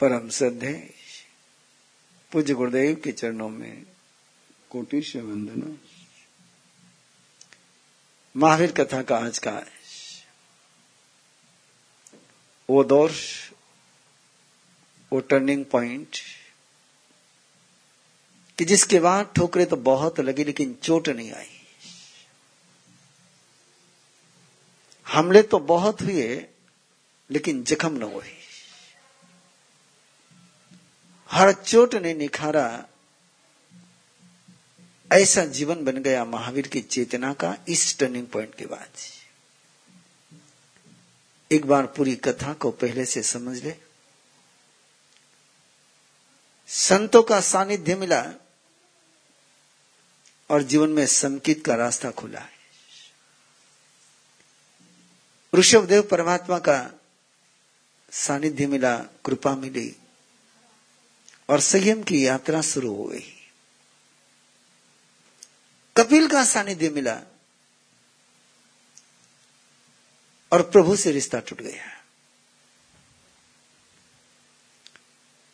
[0.00, 0.94] परम श्रद्धे
[2.32, 3.86] पूज्य गुरुदेव के चरणों में
[4.70, 5.78] कोटि से वंदना।
[8.36, 9.66] महावीर कथा का आज का
[12.70, 13.12] वो दौर,
[15.12, 16.08] वो टर्निंग पॉइंट
[18.58, 21.50] कि जिसके बाद ठोकरे तो बहुत लगी, लेकिन चोट नहीं आई।
[25.06, 26.46] हमले तो बहुत हुए,
[27.30, 28.37] लेकिन जख्म न हुए।
[31.30, 32.86] हर चोट ने निखारा,
[35.12, 38.88] ऐसा जीवन बन गया महावीर की चेतना का इस टर्निंग पॉइंट के बाद।
[41.52, 43.74] एक बार पूरी कथा को पहले से समझ ले।
[46.68, 48.24] संतों का सानिध्य मिला
[50.50, 52.58] और जीवन में संकित का रास्ता खुला है।
[55.54, 57.00] ऋषभदेव परमात्मा का
[58.12, 59.96] सानिध्य मिला, कृपा मिली।
[61.48, 63.34] और संयम की यात्रा शुरू हो गई।
[65.96, 67.20] कपिल का सानिध्य मिला
[70.52, 72.04] और प्रभु से रिश्ता टूट गया।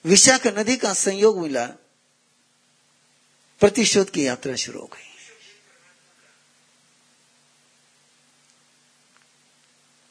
[0.05, 1.67] विशाख नदी का संयोग मिला,
[3.61, 5.11] प्रतिशोध की यात्रा शुरू हो गई।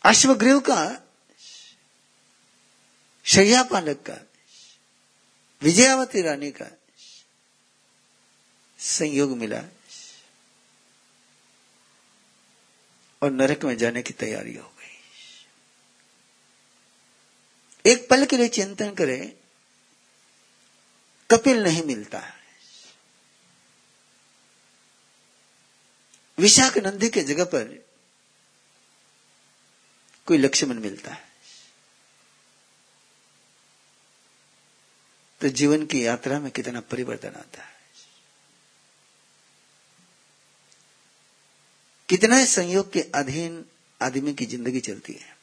[0.03, 1.01] अश्वग्रीव का
[3.23, 4.17] शैया पालक का
[5.63, 6.65] विजयावती रानी का
[8.79, 9.63] संयोग मिला
[13.21, 14.99] और नरक में जाने की तैयारी हो गई।
[17.91, 19.33] एक पल के लिए चिंतन करें,
[21.31, 22.43] कपिल नहीं मिलता है।
[26.37, 27.85] विशाख नंदी के जगह पर
[30.25, 31.32] कोई लक्ष्मण मिलता है।
[35.43, 37.71] तो जीवन की यात्रा में कितना परिवर्तन आता है।
[42.09, 43.65] कितना संयोग के अधीन
[44.01, 45.37] आदमी की ज़िंदगी चलती है।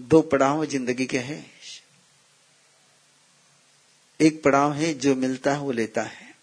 [0.00, 1.52] दो पड़ाव ज़िंदगी के हैं।
[4.20, 6.34] एक पड़ाव है जो मिलता है, वो लेता है।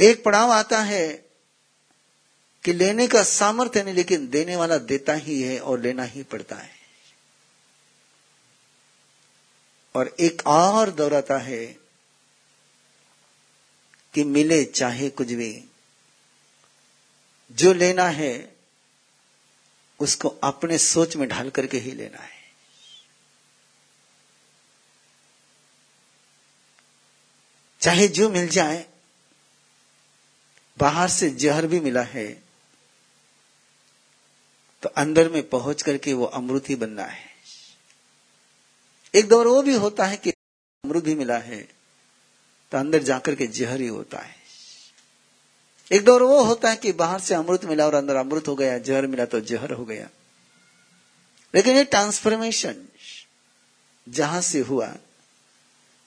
[0.00, 1.24] एक पड़ाव आता है
[2.64, 6.56] कि लेने का सामर्थ्य नहीं, लेकिन देने वाला देता ही है और लेना ही पड़ता
[6.56, 6.77] है।
[9.94, 11.66] और एक और दौर आता है
[14.14, 15.64] कि मिले चाहे कुछ भी।
[17.50, 18.56] जो लेना है,
[20.00, 22.36] उसको अपने सोच में ढाल करके ही लेना है।
[27.80, 28.84] चाहे जो मिल जाए,
[30.78, 32.26] बाहर से जहर भी मिला है
[34.82, 37.27] तो अंदर में पहुँच करके वो अमृत ही बनना है।
[39.18, 41.60] एक दौर वो भी होता है कि अमृत भी मिला है
[42.72, 44.36] तो अंदर जाकर के जहर ही होता है।
[45.90, 48.78] एक दौर वो होता है कि बाहर से अमृत मिला और अंदर अमृत हो गया,
[48.78, 50.08] जहर मिला तो जहर हो गया।
[51.54, 52.84] लेकिन ये ट्रांसफॉर्मेशन
[54.06, 54.86] जहाँ से हुआ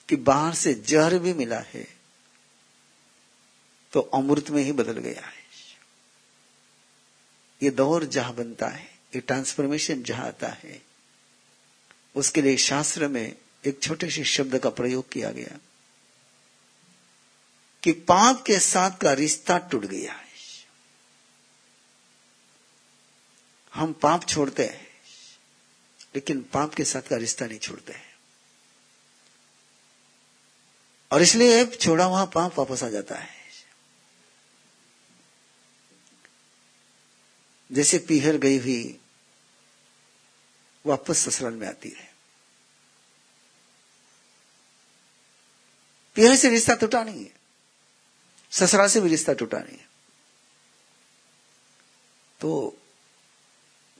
[0.08, 1.86] कि बाहर से जहर भी मिला है
[3.92, 5.40] तो अमृत में ही बदल गया है।
[7.60, 10.80] ये दौर जहाँ बनता है, ये ट्रांसफॉर्मेशन जहाँ आता है
[12.14, 13.36] उसके लिए शास्त्र में
[13.66, 15.58] एक छोटे से शब्द का प्रयोग किया गया
[17.82, 20.28] कि पाप के साथ का रिश्ता टूट गया है।
[23.74, 24.86] हम पाप छोड़ते हैं,
[26.14, 28.14] लेकिन पाप के साथ का रिश्ता नहीं छोड़ते हैं।
[31.12, 33.42] और इसलिए छोड़ा हुआ पाप वापस आ जाता है।
[37.72, 39.00] जैसे पीहर गई हुई
[40.86, 42.14] वापस ससुराल में आती है
[46.14, 47.32] पीहर से रिश्ता टूटा नहीं है।
[48.50, 49.88] ससुराल से भी रिश्ता टूटा नहीं है।
[52.40, 52.78] तो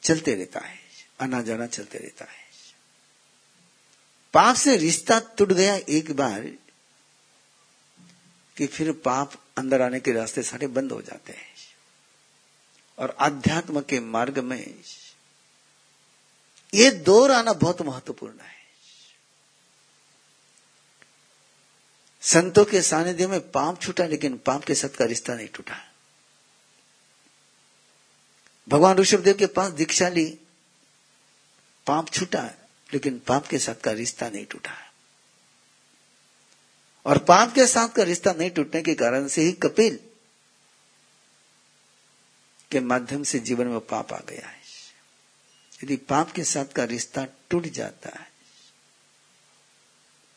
[0.03, 0.78] चलते रहता है।
[1.20, 2.43] आना जाना चलते रहता है।
[4.35, 6.40] पाप से रिश्ता टूट गया एक बार
[8.56, 11.55] कि फिर पाप अंदर आने के रास्ते सारे बंद हो जाते हैं।
[12.99, 14.75] और आध्यात्म के मार्ग में
[16.74, 18.52] ये दौर आना बहुत महत्वपूर्ण है।
[22.22, 25.92] संतों के सानिध्य में पाप छूटा, लेकिन पाप के साथ का रिश्ता नहीं टूटा।
[28.69, 30.38] भगवान ऋषभदेव के पास दीक्षा ली
[31.86, 32.50] पाप छूटा,
[32.92, 34.92] लेकिन पाप के साथ का रिश्ता नहीं टूटा।
[37.06, 40.00] और पाप के साथ का रिश्ता नहीं टूटने के कारण से ही कपिल
[42.70, 44.62] के माध्यम से जीवन में पाप आ गया है।
[45.84, 48.32] यदि पाप के साथ का रिश्ता टूट जाता है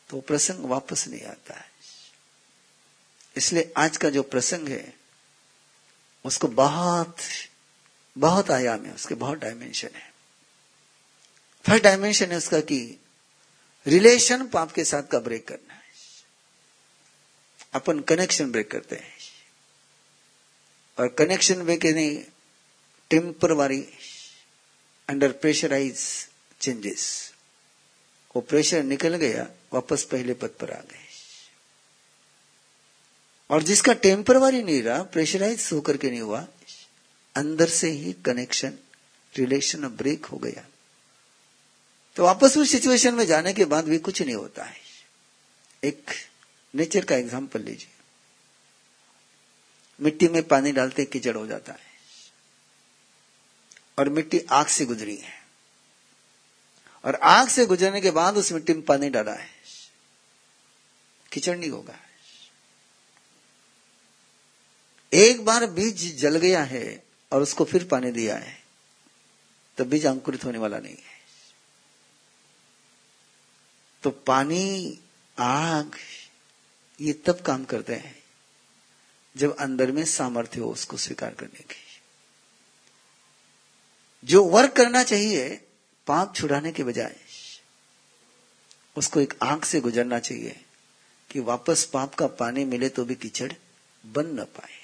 [0.08, 1.70] तो प्रसंग वापस नहीं आता है।
[3.36, 4.94] इसलिए आज का जो प्रसंग है,
[6.24, 7.16] उसको बहुत
[8.18, 10.12] बहुत आयाम है, उसके बहुत डायमेंशन है।
[11.66, 13.00] फ़र्स्ट डायमेंशन है उसका कि
[13.86, 15.82] रिलेशन पाप के साथ का ब्रेक करना है।
[17.72, 19.16] अपन कनेक्शन ब्रेक करते हैं।
[20.98, 22.24] और कनेक्शन ब्रेक नहीं
[23.10, 23.98] टेम्पररी
[25.08, 26.28] अंडर प्रेशराइज
[26.60, 27.32] चेंजेस
[28.36, 31.04] वो प्रेशर निकल गया, वापस पहले पद पर आ गए।
[33.50, 36.46] और जिसका टेम्पररी नहीं रहा प्रेशराइज होकर के नहीं हुआ,
[37.36, 38.78] अंदर से ही कनेक्शन
[39.36, 40.64] रिलेशन ब्रेक हो गया।
[42.16, 44.76] तो वापस उस सिचुएशन में जाने के बाद भी कुछ नहीं होता है।
[45.82, 46.10] एक
[46.74, 47.90] नेचर का एग्ज़ाम्पल लीजिए।
[50.00, 51.85] मिट्टी में पानी डालते कीचड़ हो जाता है।
[53.98, 55.34] और मिट्टी आग से गुजरी है।
[57.04, 59.48] और आग से गुजरने के बाद उस मिट्टी में पानी डाला है।
[61.32, 61.98] कीचड़ होगा।
[65.12, 68.64] एक बार बीज जल गया है और उसको फिर पानी दिया है
[69.78, 71.16] तो बीज अंकुरित होने वाला नहीं है।
[74.02, 74.98] तो पानी,
[75.38, 75.96] आग,
[77.00, 78.22] ये तब काम करते हैं
[79.36, 81.85] जब अंदर में सामर्थ्य हो उसको स्वीकार करने की।
[84.26, 85.66] जो वर्क करना चाहिए
[86.06, 87.16] पाप छुड़ाने के बजाय,
[88.96, 90.64] उसको एक आँख से गुजरना चाहिए
[91.30, 93.52] कि वापस पाप का पानी मिले तो भी कीचड़
[94.06, 94.74] बन न पाए।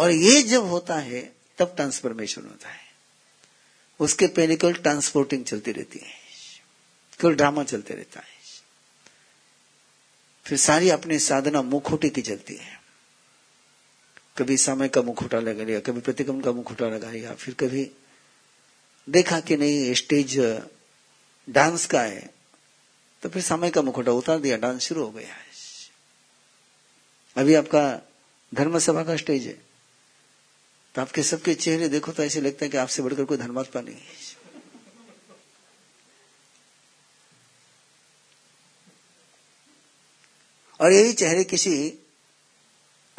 [0.00, 2.88] और ये जब होता है, तब ट्रांसफॉर्मेशन होता है।
[4.00, 6.14] उसके पहले केवल ट्रांसपोर्टिंग चलती रहती है,
[7.20, 8.40] केवल ड्रामा चलते रहता है।
[10.44, 12.79] फिर सारी अपनी साधना मुखोटे की चलती है।
[14.36, 17.90] कभी समय का मुखोटा लगा लिया, कभी प्रतिक्रम का मुखोटा लगा लिया, फिर कभी
[19.08, 20.38] देखा कि नहीं, स्टेज
[21.48, 22.28] डांस का है
[23.22, 25.34] तो फिर समय का मुखोटा उतार दिया, डांस शुरू हो गया।
[27.36, 27.82] अभी आपका
[28.52, 29.58] धर्म सभा का स्टेज है
[30.94, 33.94] तो आपके सबके चेहरे देखो तो ऐसे लगता है कि आपसे बढ़कर कोई धर्मात्मा नहीं
[33.94, 34.38] है।
[40.80, 41.72] और यही चेहरे किसी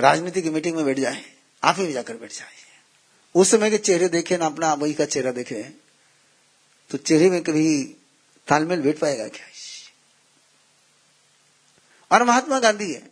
[0.01, 1.23] राजनीति की मीटिंग में बैठ जाए,
[1.63, 2.59] आप ही जाकर बैठ जाए।
[3.35, 5.63] उस समय के चेहरे देखे ना, अपना वही का चेहरा देखे
[6.89, 7.83] तो चेहरे में कभी
[8.47, 9.47] तालमेल बैठ पाएगा क्या?
[12.11, 13.09] और महात्मा गांधी है।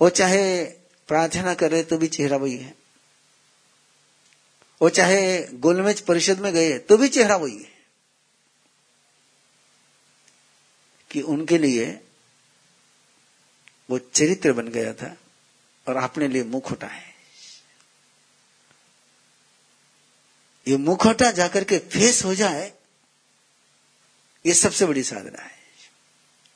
[0.00, 0.64] वो चाहे
[1.08, 2.74] प्रार्थना करे तो भी चेहरा वही है।
[4.82, 7.78] वो चाहे गोलमेज परिषद में गए तो भी चेहरा वही है।
[11.10, 12.07] कि उनके लिए
[13.88, 15.16] वो चरित्र बन गया था
[15.86, 17.06] और अपने लिए मुखोटा है
[20.66, 22.72] ये मुखोटा जाकर के फेस हो जाए,
[24.44, 25.56] ये सबसे बड़ी साधना है।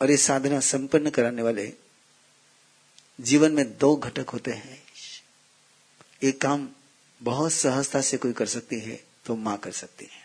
[0.00, 1.72] और ये साधना संपन्न कराने वाले
[3.18, 4.82] जीवन में दो घटक होते हैं।
[6.22, 6.68] ये काम
[7.20, 10.20] बहुत सहजता से कोई कर सकती है तो माँ कर सकती है।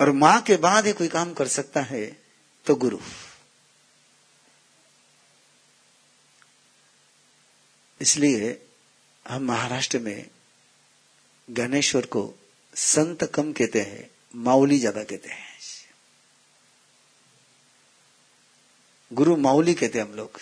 [0.00, 2.04] और माँ के बाद ही कोई काम कर सकता है
[2.66, 2.98] तो गुरु।
[8.00, 8.50] इसलिए
[9.26, 10.26] हम महाराष्ट्र में
[11.48, 12.22] गणेश्वर को
[12.74, 15.44] संत कम कहते हैं माउली ज़्यादा कहते हैं।
[19.10, 20.40] गुरु माउली कहते हैं हम लोग।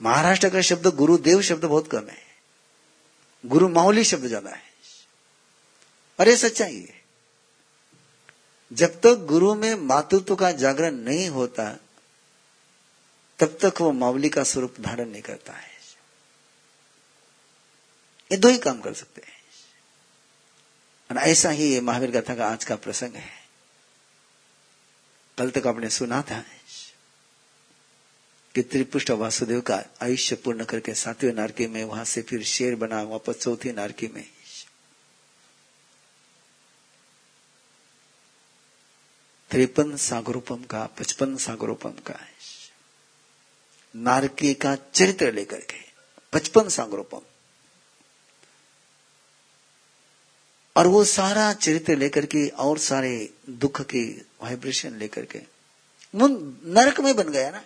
[0.00, 2.24] महाराष्ट्र का शब्द गुरुदेव शब्द बहुत कम है।
[3.44, 4.62] गुरु माउली शब्द ज़्यादा है।
[6.18, 6.95] अरे सच्चाई है।
[8.72, 11.76] जब तक गुरु में मातृत्व का जागरण नहीं होता,
[13.38, 15.76] तब तक वो मावली का स्वरूप धारण नहीं करता है।
[18.32, 19.36] ये दो ही काम कर सकते हैं।
[21.10, 23.46] और ऐसा ही ये महावीर गाथा का आज का प्रसंग है।
[25.38, 26.44] कल तक आपने सुना था
[28.54, 33.02] कि त्रिपुष्ट वासुदेव का आयुष्य पूर्ण करके सातवें नारकी में वहाँ से फिर शेर बना,
[33.02, 34.35] वापस चौथी नारकी में।
[39.50, 42.20] त्रिपन सागरोपम का, पचपन सागरोपम का
[43.96, 45.80] नारकी का चरित्र लेकर के,
[46.32, 47.20] पचपन सागरोपम।
[50.76, 54.04] और वो सारा चरित्र लेकर के और सारे दुख के
[54.42, 55.40] वाइब्रेशन लेकर के
[56.14, 57.64] नरक में बन गया ना।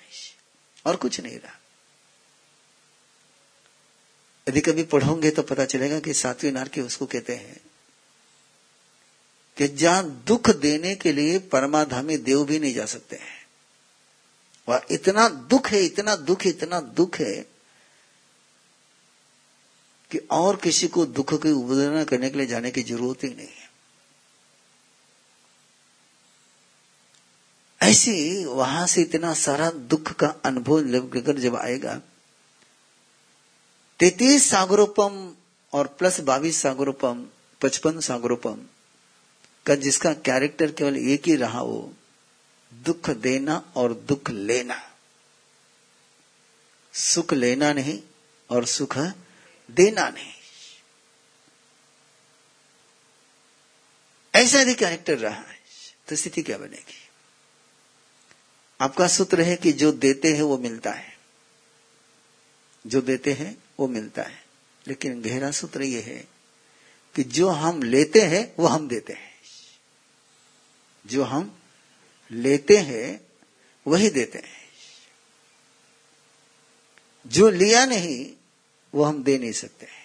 [0.87, 1.59] और कुछ नहीं रहा।
[4.49, 7.61] यदि कभी पढ़ोगे तो पता चलेगा कि सातवीं नारकी उसको कहते हैं
[9.61, 13.47] कि जहाँ दुख देने के लिए परमाधामी देव भी नहीं जा सकते हैं।
[14.69, 17.35] वह इतना दुख है, इतना दुख इतना दुख है
[20.11, 23.47] कि और किसी को दुख की उबोधना करने के लिए जाने की ज़रूरत ही नहीं
[23.47, 23.69] है।
[27.81, 32.01] ऐसी वहाँ से इतना सारा दुख का अनुभव लेकर जब आएगा,
[34.01, 35.35] तैतीस सागरोपम
[35.73, 37.25] और प्लस बाईस सागरोपम,
[37.61, 38.59] पचपन सागरोपम
[39.67, 41.95] का जिसका कैरेक्टर केवल एक ही रहा वो
[42.75, 44.97] दुख देना और दुख लेना।
[46.93, 48.03] सुख लेना नहीं
[48.51, 48.99] और सुख
[49.71, 50.33] देना नहीं।
[54.35, 55.61] ऐसा यदि कैरेक्टर रहा है
[56.09, 57.09] तो स्थिति क्या बनेगी?
[58.81, 61.19] आपका सूत्र है कि जो देते हैं वो मिलता है।
[62.87, 64.45] जो देते हैं वो मिलता है।
[64.89, 66.29] लेकिन गहरा सूत्र ये है
[67.15, 69.30] कि जो हम लेते हैं वो हम देते हैं।
[71.07, 71.63] जो हम
[72.31, 73.27] लेते हैं,
[73.87, 74.69] वही देते हैं।
[77.27, 78.33] जो लिया नहीं,
[78.95, 80.01] वो हम दे नहीं सकते। हैं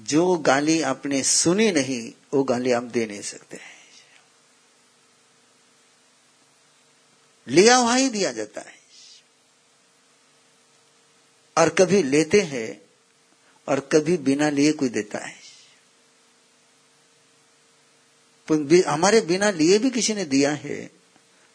[0.00, 3.80] जो गाली आपने सुनी नहीं, वो गाली आप दे नहीं सकते। हैं
[7.48, 8.80] लिया हुआ ही दिया जाता है।
[11.58, 12.82] और कभी लेते हैं,
[13.68, 15.39] और कभी बिना लिए कोई देता है।
[18.50, 20.90] हमारे बिना लिए भी किसी ने दिया है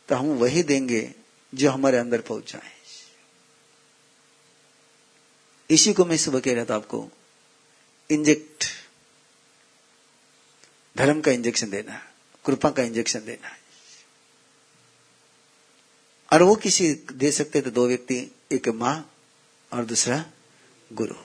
[0.09, 1.13] तो हम वही देंगे
[1.53, 2.73] जो हमारे अंदर पहुँचा है।
[5.69, 7.09] इसी को मैं सुबह कह रहा था आपको
[8.09, 8.65] इंजेक्ट
[10.95, 11.99] धर्म का इंजेक्शन देना
[12.45, 13.55] कृपा का इंजेक्शन देना
[16.31, 19.13] और वो किसी दे सकते थे दो व्यक्ति, एक माँ
[19.71, 20.25] और दूसरा
[20.93, 21.15] गुरु।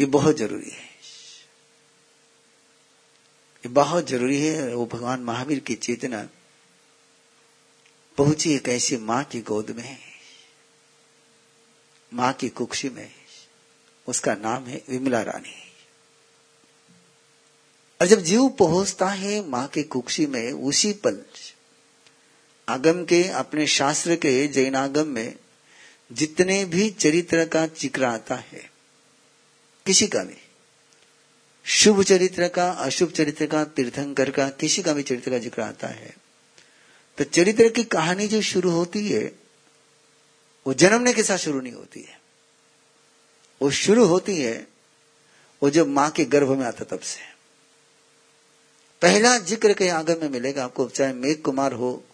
[0.00, 0.95] ये बहुत ज़रूरी है।
[3.66, 6.20] ये बहुत ज़रूरी है वो भगवान महावीर की चेतना
[8.18, 9.98] पहुँची एक ऐसी माँ की गोद में,
[12.12, 13.10] माँ की कुक्षी में,
[14.08, 15.54] उसका नाम है विमला रानी।
[18.00, 21.22] और जब जीव पहुँचता है माँ के कुक्षी में, उसी पल
[22.68, 25.34] आगम के अपने शास्त्र के जैनागम में
[26.10, 28.70] जितने भी चरित्र का ज़िक्र आता है,
[29.86, 30.42] किसी का भी
[31.66, 35.88] शुभ चरित्र का, अशुभ चरित्र का, तीर्थंकर का किसी का भी चरित्र का ज़िक्र आता
[35.88, 36.16] है।
[37.18, 39.32] तो चरित्र की कहानी जो शुरू होती है,
[40.66, 42.20] वो जन्मने के साथ शुरू नहीं होती है।
[43.62, 44.66] वो शुरू होती है,
[45.62, 47.20] वो जब माँ के गर्भ में आता तब से।
[49.02, 52.04] पहला ज़िक्र कहीं आगे में मिलेगा आपको, चाहे मेघ कुमार हो,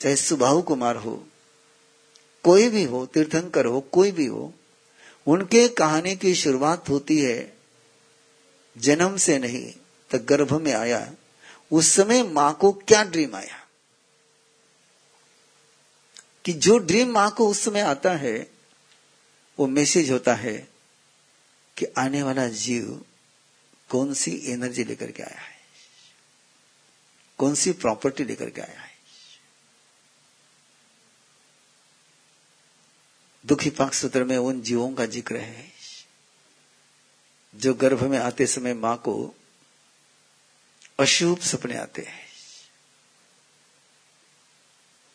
[0.00, 1.26] चाहे सुबाहु कुमार हो,
[2.44, 4.54] कोई भी हो, तीर्थंकर हो, कोई भी हो,
[5.26, 7.53] उनके कहानी की शुरुआत होती है
[8.78, 9.74] जन्म से नहीं
[10.10, 11.12] तो गर्भ में आया,
[11.72, 13.66] उस समय माँ को क्या ड्रीम आया?
[16.44, 18.50] कि जो ड्रीम माँ को उस समय आता है,
[19.58, 20.68] वो मैसेज होता है
[21.76, 23.04] कि आने वाला जीव
[23.88, 25.54] कौन सी एनर्जी लेकर के आया है?
[27.38, 28.94] कौन सी प्रॉपर्टी लेकर के आया है?
[33.46, 35.73] दुखी पाक सूत्र में उन जीवों का ज़िक्र है
[37.54, 39.14] जो गर्भ में आते समय माँ को
[40.98, 42.22] अशुभ सपने आते हैं।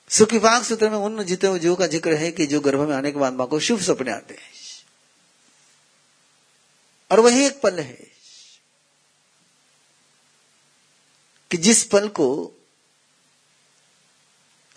[0.10, 2.96] सुख विभाग सूत्र में उन जीते हुए जीवों का ज़िक्र है कि जो गर्भ में
[2.96, 4.52] आने के बाद माँ को शुभ सपने आते हैं।
[7.12, 8.08] और वही एक पल है
[11.52, 12.30] कि जिस पल को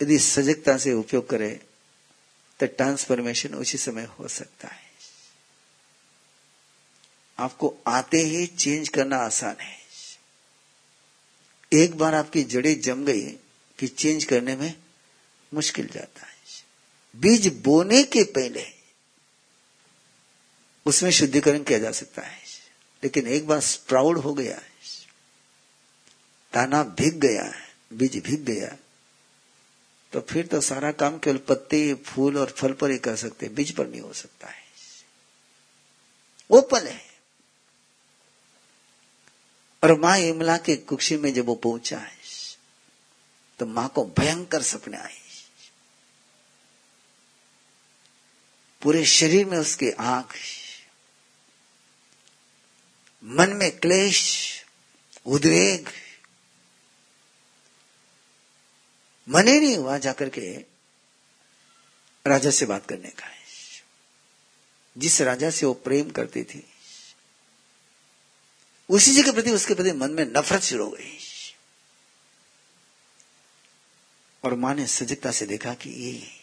[0.00, 1.61] यदि सजगता से उपयोग करें
[2.61, 4.81] तो ट्रांसफॉर्मेशन उसी समय हो सकता है।
[7.42, 9.80] आपको आते ही चेंज करना आसान है।
[11.72, 13.30] एक बार आपकी जड़ें जम गई
[13.78, 14.75] कि चेंज करने में
[15.52, 16.32] मुश्किल जाता है।
[17.14, 18.66] बीज बोने के पहले
[20.87, 22.40] उसमें शुद्धिकरण किया जा सकता है।
[23.02, 24.70] लेकिन एक बार स्प्राउड हो गया है
[26.52, 28.76] दाना भीग गया है बीज भीग गया
[30.12, 33.70] तो फिर तो सारा काम केवल पत्ते, फूल और फल पर ही कर सकते बीज
[33.70, 34.61] पर नहीं हो सकता है।
[36.50, 37.12] ओपन है।
[39.82, 42.16] और माँ इमला के कुक्षी में जब वो पहुँचा है
[43.58, 45.18] तो माँ को भयंकर सपने आए।
[48.82, 50.34] पूरे शरीर में उसके आँख
[53.24, 54.20] मन में क्लेश,
[55.26, 55.88] उद्वेग
[59.28, 60.56] मन ही नहीं हुआ जाकर के
[62.26, 63.40] राजा से बात करने का है
[64.98, 66.72] जिस राजा से वो प्रेम करती थी
[68.92, 71.18] उसी जी के प्रति, उसके प्रति मन में नफरत शुरू हो गई।
[74.44, 76.42] और माँ ने सजगता से देखा कि ये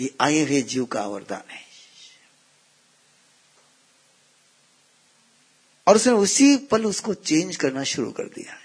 [0.00, 1.62] ये आए हुए जीव का वरदान है।
[5.88, 8.58] और उसने उसी पल उसको चेंज करना शुरू कर दिया।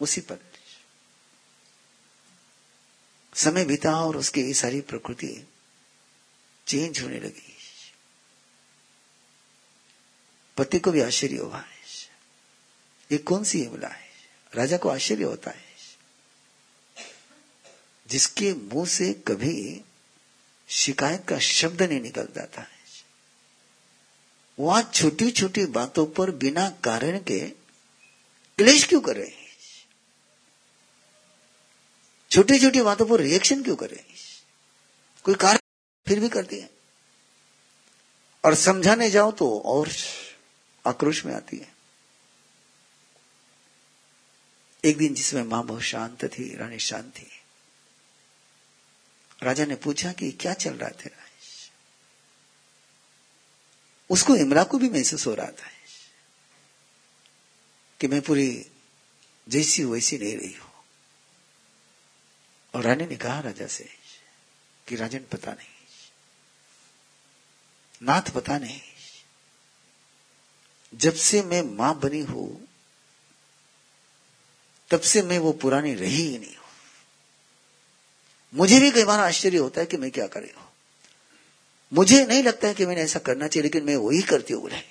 [0.00, 0.38] उसी पल।
[3.34, 5.48] समय बीता और उसकी सारी प्रकृति
[6.66, 7.47] चेंज होने लगी।
[10.58, 11.78] पति को भी आश्चर्य हुआ है।
[13.12, 14.08] ये कौन सी हिमला है?
[14.54, 15.68] राजा को आश्चर्य होता है।
[18.08, 19.84] जिसके मुँह से कभी
[20.68, 22.66] शिकायत का शब्द नहीं निकलता था
[24.60, 27.40] वहाँ छोटी छोटी बातों पर बिना कारण के
[28.58, 29.48] क्लेश क्यों कर रहे हैं?
[32.30, 34.16] छोटी छोटी बातों पर रिएक्शन क्यों कर रहे हैं?
[35.24, 35.58] कोई कारण
[36.08, 36.70] फिर भी करती है
[38.44, 39.88] और समझाने जाओ तो और
[40.88, 41.74] आक्रोश में आती है।
[44.84, 47.30] एक दिन जिसमें माँ बहुत शांत थी, रानी शांत थी।
[49.42, 51.10] राजा ने पूछा कि क्या चल रहा था
[54.10, 55.70] उसको इमरा को भी महसूस हो रहा था
[58.00, 58.70] कि मैं पूरी
[59.48, 60.72] जैसी वैसी नहीं रही हूँ।
[62.74, 63.88] और रानी ने कहा राजा से
[64.88, 65.68] कि राजन पता नहीं।
[68.02, 68.80] नाथ पता नहीं।
[70.94, 72.68] जब से मैं माँ बनी हूँ,
[74.90, 76.64] तब से मैं वो पुरानी रही ही नहीं हूँ।
[78.54, 80.68] मुझे भी कई बार आश्चर्य होता है कि मैं क्या करे हूँ।
[81.92, 84.82] मुझे नहीं लगता है कि मैंने ऐसा करना चाहिए, लेकिन मैं वही करती हूँ, बोले।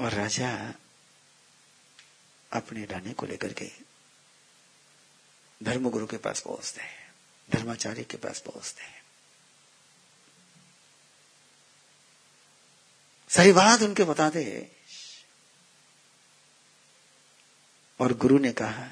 [0.00, 0.74] और राजा
[2.52, 3.70] अपने रानी को लेकर के
[5.62, 7.14] धर्मगुरु के पास पहुँचते हैं,
[7.52, 9.03] धर्माचार्य के पास पहुँचते हैं।
[13.34, 14.70] सही बात उनके बताते हैं
[18.00, 18.86] और गुरु ने कहा,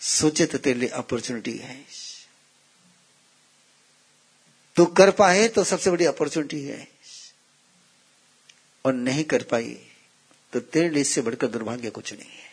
[0.00, 1.76] सोचे तो तेरे लिए अपॉर्चुनिटी है।
[4.76, 6.88] तू कर पाए तो सबसे बड़ी अपॉर्चुनिटी है।
[8.84, 9.74] और नहीं कर पाई
[10.52, 12.52] तो तेरे लिए इससे बढ़कर दुर्भाग्य कुछ नहीं है।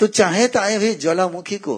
[0.00, 1.76] तो चाहे तो आए हुए ज्वालामुखी को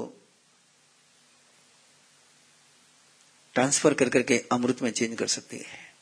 [3.54, 5.94] ट्रांसफ़र कर करके अमृत में चेंज कर सकती है।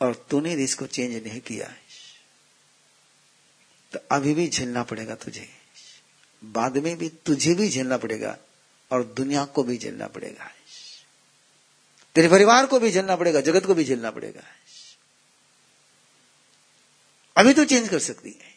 [0.00, 1.76] और तूने इसको चेंज नहीं किया।
[3.92, 5.48] तो अभी भी झेलना पड़ेगा तुझे।
[6.44, 8.38] बाद में भी तुझे भी झेलना पड़ेगा
[8.92, 10.50] और दुनिया को भी झेलना पड़ेगा।
[12.14, 14.42] तेरे परिवार को भी झेलना पड़ेगा, जगत को भी झेलना पड़ेगा।
[17.36, 18.54] अभी तो चेंज कर सकती है।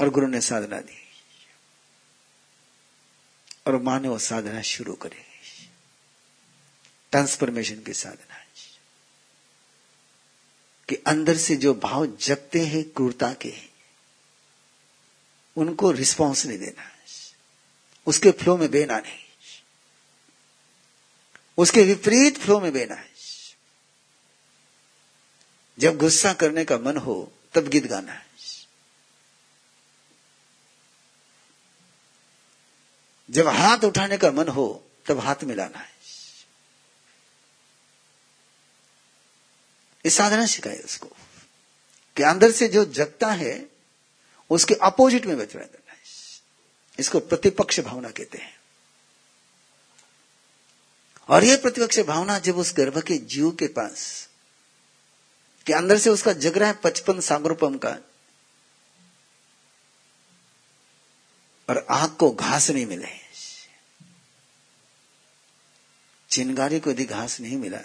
[0.00, 1.07] और गुरु ने साधना दी।
[3.68, 5.24] और माँ ने वो साधना शुरू करी।
[7.10, 8.36] ट्रांसफॉर्मेशन की साधना
[10.88, 13.54] कि अंदर से जो भाव जगते हैं, क्रूरता के,
[15.56, 16.90] उनको रिस्पॉन्स नहीं देना
[18.06, 19.18] उसके फ्लो में बेना नहीं
[21.58, 23.10] उसके विपरीत फ्लो में बेना है
[25.78, 28.27] जब गुस्सा करने का मन हो, तब गीत गाना है।
[33.30, 35.98] जब हाथ उठाने का मन हो, तब हाथ मिलाना है।
[40.04, 41.06] इस साधना सिखाए उसको
[42.16, 43.68] कि अंदर से जो जगता है,
[44.50, 45.98] उसके अपोजिट में बच रहना है।
[46.98, 48.60] इसको प्रतिपक्ष भावना कहते हैं।
[51.28, 54.28] और यह प्रतिपक्ष भावना जब उस गर्भ के जीव के पास,
[55.66, 57.98] कि अंदर से उसका जग रहा है पचपन सागरूपम का
[61.68, 63.08] और आग को घास नहीं मिले।
[66.30, 67.78] चिनगारी को यदि घास नहीं मिला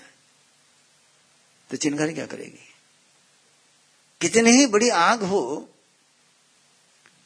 [1.70, 2.74] तो चिनगारी क्या करेगी?
[4.22, 5.70] कितनी ही बड़ी आग हो,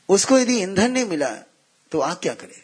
[0.10, 1.36] उसको यदि ईंधन नहीं मिला
[1.92, 2.64] तो आग क्या करेगी?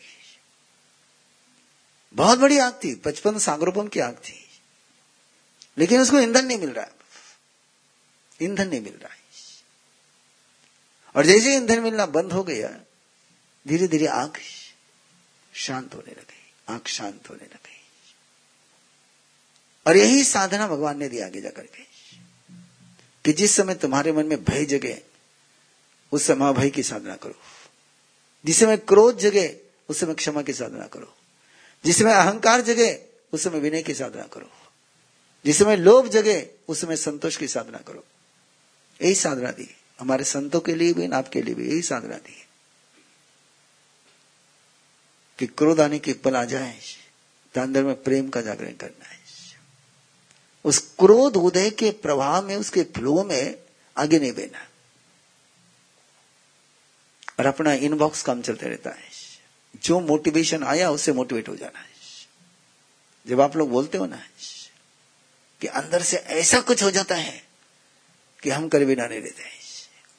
[2.16, 4.50] बहुत बड़ी आग थी, पचपन सागरोपम की आग थी,
[5.78, 6.88] लेकिन उसको ईंधन नहीं मिल रहा।
[8.42, 9.20] ईंधन नहीं मिल रहा। है
[11.16, 12.70] और जैसे ईंधन मिलना बंद हो गया
[13.68, 14.40] धीरे धीरे आँख
[15.54, 17.80] शांत होने लगी, आँख शांत होने लगी।
[19.88, 21.84] और यही साधना भगवान ने दी आगे जाकर के।
[23.26, 25.04] कि जिस समय तुम्हारे मन में भय जगे,
[26.12, 27.36] उस समय भय की साधना करो।
[28.46, 31.16] जिस समय क्रोध जगे, उस समय क्षमा की साधना करो।
[31.86, 34.52] जिस समय अहंकार जगे, उस समय विनय की साधना करो।
[35.46, 38.06] जिस समय लोभ जगे, उस समय संतोष की साधना करो।
[39.02, 42.46] यही साधना दी। हमारे संतों के लिए भी आपके लिए भी यही साधना दी।
[45.40, 46.80] कि क्रोध आने के पल आ जाए
[47.56, 49.20] तो अंदर में प्रेम का जागरण करना है।
[50.66, 53.56] उस क्रोध उदय के प्रभाव में, उसके फ्लो में
[53.98, 54.68] आगे नहीं बेना
[57.40, 59.10] और अपना इनबॉक्स काम चलते रहता है।
[59.84, 61.94] जो मोटिवेशन आया, उससे मोटिवेट हो जाना है।
[63.28, 64.22] जब आप लोग बोलते हो ना,
[65.62, 67.48] कि अंदर से ऐसा कुछ हो जाता है
[68.44, 69.44] कि हम कर भी ना नहीं रहते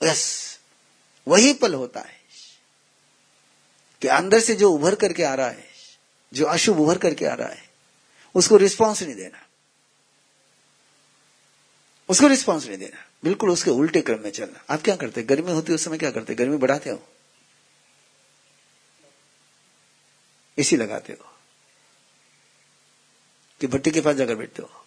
[0.06, 0.58] यस
[1.28, 2.23] वही पल होता है।
[4.00, 5.68] कि अंदर से जो उभर करके आ रहा है,
[6.34, 7.70] जो अशुभ उभर करके आ रहा है,
[8.34, 9.46] उसको रिस्पॉन्स नहीं देना।
[12.08, 15.22] उसको रिस्पॉन्स नहीं देना। बिल्कुल उसके उल्टे क्रम में चलना। आप क्या करते?
[15.22, 16.34] गर्मी होती है उस समय क्या करते?
[16.34, 17.08] गर्मी बढ़ाते हो?
[20.58, 21.30] इसी लगाते हो?
[23.60, 24.86] कि भट्टी के पास जाकर बैठते हो?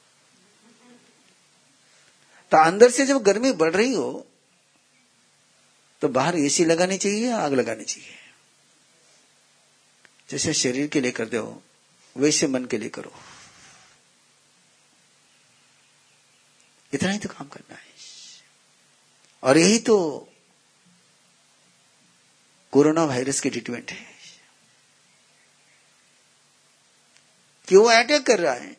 [2.52, 4.28] तो अंदर से जब गर्मी बढ़ रही हो
[6.02, 8.27] तो बाहर एसी लगानी चाहिए या आग लगानी चाहिए?
[10.30, 11.64] जैसे शरीर के लिए करते हो
[12.18, 13.14] वैसे मन के लिए करो।
[16.94, 17.86] इतना ही तो काम करना है।
[19.44, 20.30] और यही तो
[22.72, 24.18] कोरोना वायरस की ट्रीटमेंट है।
[27.68, 28.74] कि वो अटैक कर रहा है।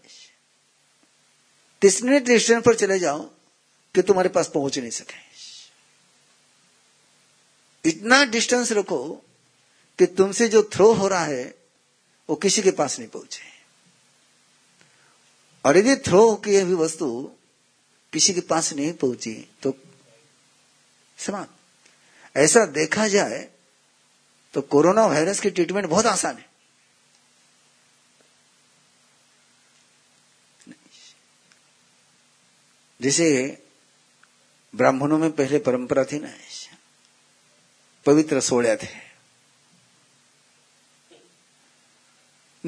[1.82, 3.22] तिसने डिस्टेंस पर चले जाओ
[3.94, 5.28] कि तुम्हारे पास पहुँच नहीं सके।
[7.88, 9.24] इतना डिस्टेंस रखो
[9.98, 11.54] कि तुमसे जो थ्रो हो रहा है,
[12.28, 13.46] वो किसी के पास नहीं पहुँचे।
[15.64, 17.08] और यदि थ्रो की हुई वस्तु
[18.12, 19.74] किसी के पास नहीं पहुँची तो
[21.18, 23.48] समाप्त। ऐसा देखा जाए
[24.54, 26.46] तो कोरोना वायरस की ट्रीटमेंट बहुत आसान है।
[33.00, 33.26] जैसे
[34.74, 36.32] ब्राह्मणों में पहले परंपरा थी ना,
[38.06, 39.07] पवित्र सोड़े थे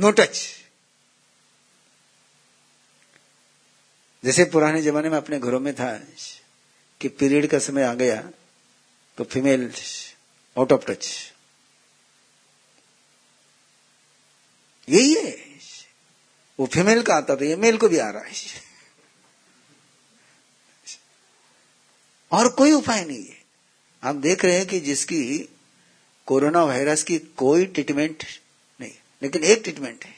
[0.01, 0.39] नो टच
[4.25, 6.01] जैसे पुराने जमाने में अपने घरों में था,
[7.01, 8.23] कि पीरियड का समय आ गया
[9.19, 9.73] तो फीमेल
[10.57, 11.33] आउट ऑफ़ टच
[14.89, 15.37] यही है।
[16.59, 18.33] वो फीमेल का आता था, ये मेल को भी आ रहा है।
[22.33, 23.39] और कोई उपाय नहीं है।
[24.03, 25.49] आप देख रहे हैं कि जिसकी
[26.27, 28.25] कोरोना वायरस की कोई ट्रीटमेंट
[29.23, 30.15] लेकिन एक ट्रीटमेंट है।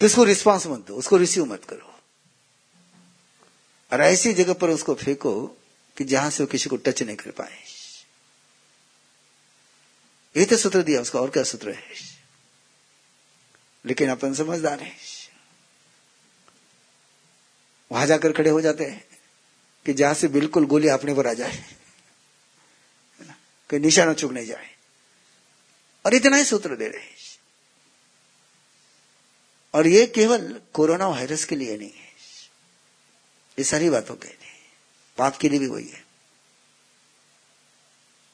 [0.00, 0.24] तो उसको
[0.70, 2.00] मत दो, उसको रिसीव मत करो।
[3.92, 5.46] और ऐसी जगह पर उसको फेंको
[5.96, 7.62] कि जहाँ से वो किसी को टच नहीं कर पाए।
[10.36, 11.82] ये तो सूत्र दिया, उसका और क्या सूत्र है?
[13.86, 14.96] लेकिन अपन समझदार है।
[17.92, 19.04] वहाँ जाकर खड़े हो जाते हैं
[19.86, 21.76] कि जहाँ से बिल्कुल गोली अपने पर आ जाए
[23.70, 24.76] कोई निशाना चुक नहीं जाए।
[26.06, 27.15] और इतना ही सूत्र दे रहे
[29.76, 32.06] और ये केवल कोरोना वायरस के लिए नहीं है।
[33.58, 34.54] ये सारी बातों के लिए।
[35.18, 36.04] पाप के लिए भी वही है।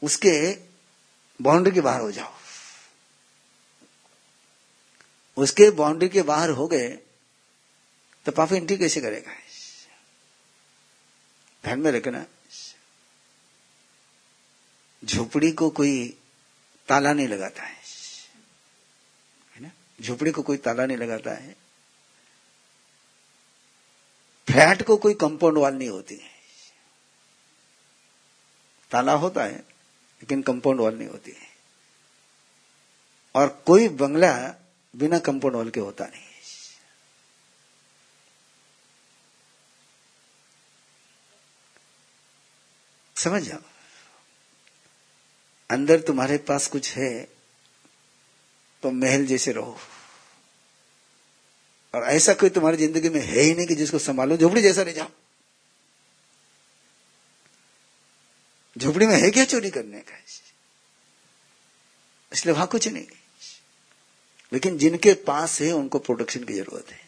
[0.02, 0.58] उसके
[1.42, 2.32] बाउंड्री के बाहर हो जाओ।
[5.36, 6.88] उसके बाउंड्री के बाहर हो गए
[8.26, 9.32] तो पाप एंट्री कैसे करेगा?
[11.64, 12.26] ध्यान में रखना।
[15.04, 16.18] झोपड़ी को कोई
[16.88, 17.81] ताला नहीं लगाता है।
[20.02, 21.56] झोपड़ी को कोई ताला नहीं लगाता है।
[24.48, 26.30] फ्लैट को कोई कंपाउंड वाल नहीं होती है।
[28.90, 31.50] ताला होता है, लेकिन कंपाउंड वाल नहीं होती है।
[33.34, 34.32] और कोई बंगला
[34.94, 36.30] बिना कंपाउंड वाल के होता नहीं
[43.16, 43.62] समझ जाओ?
[45.70, 47.24] अंदर तुम्हारे पास कुछ है
[48.82, 49.78] तो महल जैसे रहो।
[51.94, 54.92] और ऐसा कोई तुम्हारी ज़िंदगी में है ही नहीं कि जिसको संभालो। झोपड़ी जैसा रह
[54.92, 55.08] जाओ
[58.78, 60.16] झोपड़ी में है क्या चोरी करने का?
[62.32, 63.06] इसलिए वहाँ कुछ नहीं।
[64.52, 67.00] लेकिन जिनके पास है, उनको प्रोटेक्शन की ज़रूरत है।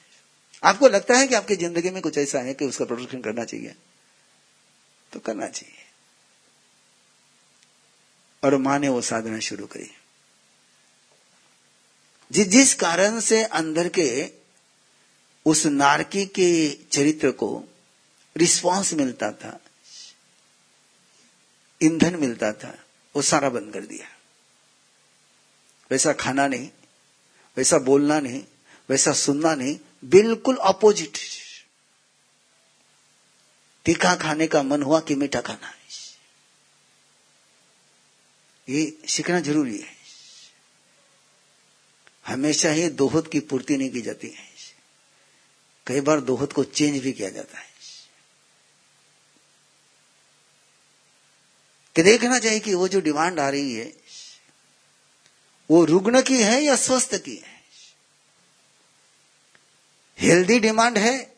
[0.63, 3.75] आपको लगता है कि आपकी ज़िंदगी में कुछ ऐसा है कि उसका प्रोटेक्शन करना चाहिए?
[5.13, 5.75] तो करना चाहिए।
[8.43, 9.91] और माँ ने वो साधना शुरू करी।
[12.31, 14.44] जिस कारण से अंदर के
[15.47, 17.65] उस नारकी के चरित्र को
[18.37, 19.61] रिस्पांस मिलता था,
[21.83, 22.85] ईंधन मिलता था,
[23.17, 24.09] वो सारा बंद कर दिया।
[25.91, 26.71] वैसा खाना नहीं,
[27.57, 28.45] वैसा बोलना नहीं,
[28.89, 31.19] वैसा सुनना नहीं, बिल्कुल अपोजिट
[33.85, 35.85] तीखा खाने का मन हुआ कि मीठा खाना है।
[38.69, 39.95] ये सीखना ज़रूरी है।
[42.27, 44.54] हमेशा ही दोहत की पूर्ति नहीं की जाती है।
[45.87, 47.75] कई बार दोहत को चेंज भी किया जाता है।
[51.97, 53.95] कि देखना चाहिए कि वो जो डिमांड आ रही है,
[55.71, 57.63] वो रुग्ण की है या स्वस्थ की है?
[60.21, 61.35] हेल्दी डिमांड है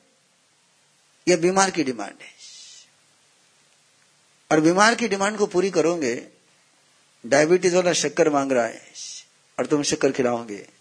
[1.28, 2.36] या बीमार की डिमांड है?
[4.52, 6.28] और बीमार की डिमांड को पूरी करोगे,
[7.26, 8.92] डायबिटीज़ वाला शक्कर मांग रहा है
[9.58, 10.75] और तुम शक्कर खिलाओगे।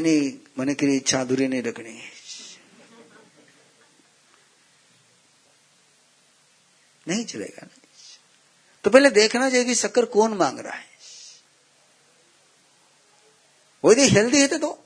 [0.00, 0.74] मन
[1.14, 2.12] अधूरी नहीं रखनी। है
[7.08, 7.82] नहीं चलेगा ना।
[8.84, 10.92] तो पहले देखना चाहिए कि शक्कर कौन मांग रहा है।
[13.84, 14.84] वो यदि हेल्दी है तो दो,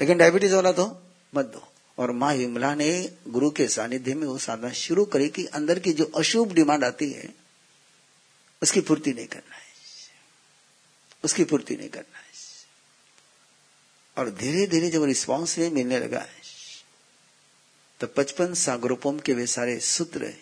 [0.00, 1.02] लेकिन डायबिटीज़ वाला तो
[1.34, 5.46] मत दो। और माँ विमला ने गुरु के सानिध्य में वो साधना शुरू करी कि
[5.46, 7.34] अंदर की जो अशुभ डिमांड आती है,
[8.62, 9.62] उसकी पूर्ति नहीं करना है।
[11.24, 12.27] उसकी पूर्ति नहीं करना है।
[14.18, 16.36] और धीरे धीरे जब रिस्पॉन्स में मिलने लगा है
[18.00, 20.32] तो पचपन सागरोपम के वे सारे सूत्र,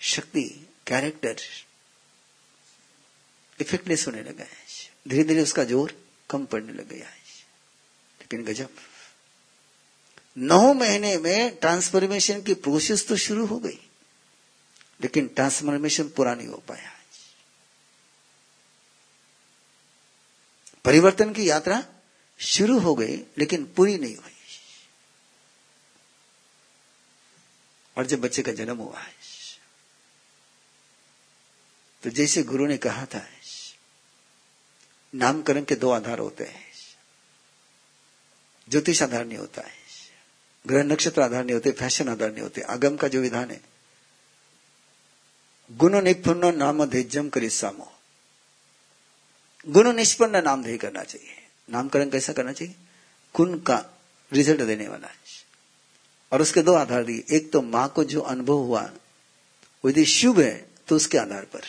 [0.00, 0.42] शक्ति
[0.86, 1.36] कैरेक्टर
[3.58, 5.94] इफेक्टनेस होने लगा। है धीरे धीरे उसका ज़ोर
[6.30, 7.20] कम पड़ने लग गया। है
[8.20, 8.68] लेकिन गजब।
[10.36, 13.78] नौ महीने में ट्रांसफॉर्मेशन की प्रोसेस तो शुरू हो गई,
[15.00, 16.90] लेकिन ट्रांसफॉर्मेशन पूरा नहीं हो पाया।
[20.84, 21.84] परिवर्तन की यात्रा
[22.42, 24.30] शुरू हो गई, लेकिन पूरी नहीं हुई।
[27.96, 29.20] और जब बच्चे का जन्म हुआ है
[32.02, 33.26] तो जैसे गुरु ने कहा था,
[35.12, 36.70] नामकरण के दो आधार होते हैं।
[38.68, 39.74] ज्योतिष आधार नहीं होता है,
[40.64, 43.60] ग्रह नक्षत्र आधार नहीं होते, फ़ैशन आधार नहीं होते, आगम का जो विधान है।
[45.70, 47.92] गुण निपुण नाम धेजम करिसामो
[49.66, 52.74] गुण निष्पन्न नाम ध्यय करना चाहिए। नामकरण कैसा करना चाहिए?
[53.34, 53.84] गुण का
[54.32, 55.14] रिज़ल्ट देने वाला है।
[56.32, 58.90] और उसके दो आधार दिए। एक तो माँ को जो अनुभव हुआ
[59.84, 61.62] यदि शुभ है तो उसके आधार पर।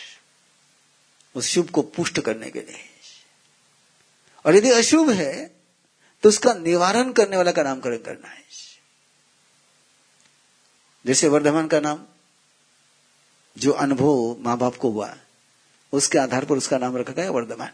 [1.36, 2.90] उस शुभ को पुष्ट करने के लिए।
[4.46, 5.56] और यदि अशुभ है
[6.24, 8.44] तो उसका निवारण करने वाला का नामकरण करना है।
[11.06, 12.06] जैसे वर्धमान का नाम,
[13.58, 15.18] जो अनुभव माँ बाप को हुआ,
[15.92, 17.72] उसके आधार पर उसका नाम रखा गया वर्धमान।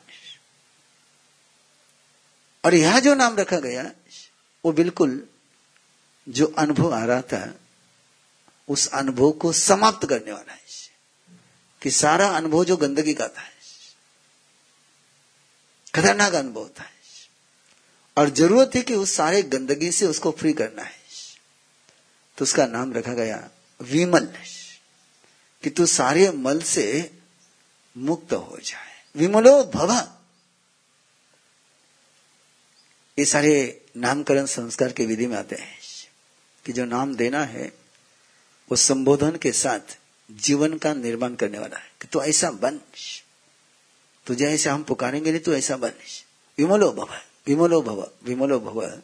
[2.66, 3.92] और यह जो नाम रखा गया,
[4.66, 5.28] वो बिल्कुल
[6.30, 7.56] जो अनुभव आ रहा था,
[8.70, 10.60] उस अनुभव को समाप्त करने वाला है।
[11.82, 13.44] कि सारा अनुभव जो गंदगी का था,
[15.96, 16.86] खतरनाक अनुभव था।
[18.18, 21.00] और ज़रूरत थी कि उस सारे गंदगी से उसको फ्री करना है।
[22.38, 23.50] तो उसका नाम रखा गया
[23.82, 24.34] विमल।
[25.64, 27.20] कि तू सारे मल से
[27.98, 30.19] मुक्त हो जाए। विमलो भव।
[33.20, 35.80] ये सारे नामकरण संस्कार के विधि में आते हैं।
[36.66, 37.66] कि जो नाम देना है,
[38.72, 39.80] वो संबोधन के साथ
[40.32, 42.80] जीवन का निर्माण करने वाला है। कि तू ऐसा बन।
[44.26, 45.92] तुझे ऐसा हम पुकारेंगे नहीं, तू ऐसा बन।
[46.58, 47.10] विमलो भव
[47.48, 49.02] विमलो भव विमलो भव।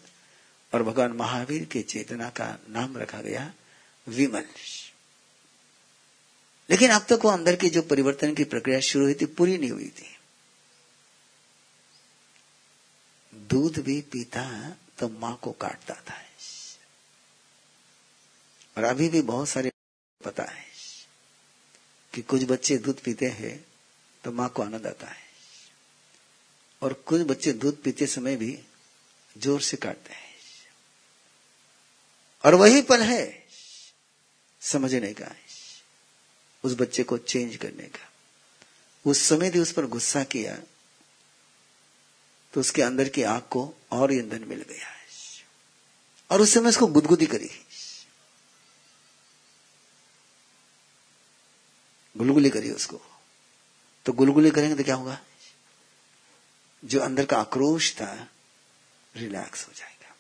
[0.73, 3.53] और भगवान महावीर के चेतना का नाम रखा गया
[4.07, 4.43] विमल।
[6.69, 9.71] लेकिन अब तक वो अंदर की जो परिवर्तन की प्रक्रिया शुरू हुई थी, पूरी नहीं
[9.71, 10.14] हुई थी।
[13.35, 16.21] दूध भी पीता है तो माँ को काटता था।
[18.77, 19.71] और अभी भी बहुत सारे
[20.21, 20.63] पता है
[22.13, 23.55] कि कुछ बच्चे दूध पीते हैं
[24.23, 25.23] तो माँ को आनंद आता है।
[26.81, 28.57] और कुछ बच्चे दूध पीते समय भी
[29.35, 30.33] ज़ोर से काटते हैं।
[32.43, 33.43] और वही पल है,
[34.61, 35.31] समझने का
[36.63, 38.09] उस बच्चे को चेंज करने का।
[39.05, 40.57] उस समय भी उस पर गुस्सा किया
[42.55, 44.87] तो उसके अंदर की आग को और ईंधन मिल गया
[46.31, 47.49] और उस समय उसको गुदगुदी करी
[52.15, 53.01] गुलगुली करी उसको।
[54.05, 55.19] तो गुलगुली करेंगे तो क्या होगा?
[56.83, 58.27] जो अंदर का आक्रोश था,
[59.15, 60.15] रिलैक्स हो जाएगा।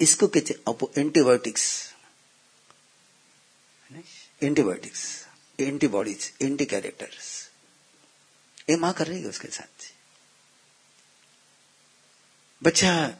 [0.00, 0.54] इसको कहते
[1.00, 1.94] antibiotics.
[4.42, 5.26] Antibiotics,
[5.58, 7.50] antibodies anti characters
[8.70, 9.91] ये माँ कर रही है उसके साथ।
[12.62, 13.18] बच्चा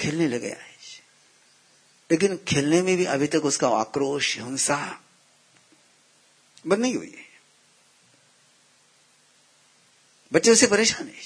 [0.00, 0.78] खेलने लगे है।
[2.10, 5.04] लेकिन खेलने में भी अभी तक उसका आक्रोश, हिंसा
[6.66, 7.28] बंद नहीं हुई है।
[10.32, 11.20] बच्चे उसे परेशान है।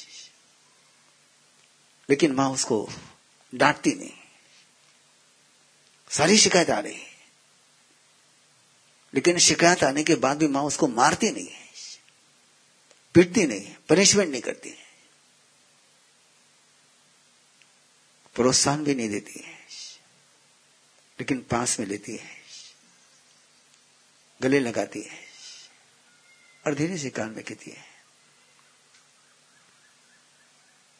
[2.11, 2.93] लेकिन माँ उसको
[3.55, 4.13] डांटती नहीं।
[6.11, 7.17] सारी शिकायत आ रही है।
[9.15, 11.69] लेकिन शिकायत आने के बाद भी माँ उसको मारती नहीं है।
[13.15, 14.82] पीटती नहीं पनिशमेंट नहीं करती है।
[18.35, 19.53] प्रोत्साहन भी नहीं देती है।
[21.21, 22.43] लेकिन पास में लेती है।
[24.43, 25.25] गले लगाती है।
[26.67, 27.85] और धीरे से कान में कहती है।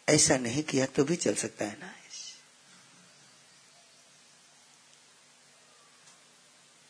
[0.09, 1.95] ऐसा नहीं किया तो भी चल सकता है ना।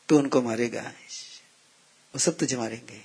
[0.09, 0.93] तू उनको मारेगा।
[2.13, 3.03] वो सब तुझे मारेंगे।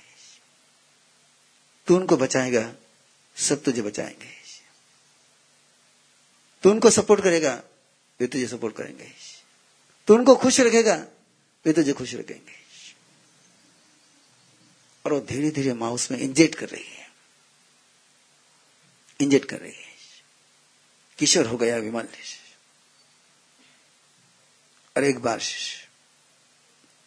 [1.86, 2.74] तू उनको बचाएगा।
[3.36, 4.37] सब तुझे बचाएँगे।
[6.62, 7.62] तू उनको सपोर्ट करेगा,
[8.20, 9.12] वे तुझे सपोर्ट करेंगे।
[10.06, 11.06] तू उनको खुश रखेगा,
[11.66, 12.58] वे तुझे खुश रखेंगे।
[15.06, 17.10] और वो धीरे धीरे माउस में इंजेक्ट कर रही है।
[19.20, 19.88] इंजेक्ट कर रही है।
[21.18, 22.08] किशोर हो गया विमल
[24.96, 25.42] और एक बार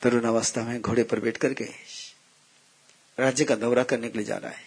[0.01, 1.63] तरुण अवस्था में घोड़े पर बैठ करके
[3.19, 4.65] राज्य का दौरा करने के लिए जा रहा है।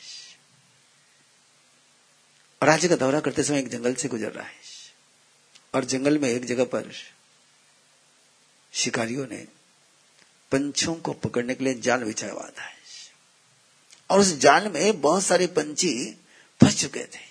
[2.62, 4.73] राज्य का दौरा करते समय एक जंगल से गुजर रहा है।
[5.74, 6.90] और जंगल में एक जगह पर
[8.72, 9.46] शिकारियों ने
[10.52, 12.70] पंछों को पकड़ने के लिए जाल बिछाया हुआ था।
[14.10, 16.20] और उस जाल में बहुत सारे पंछी
[16.60, 17.24] फंस चुके थे।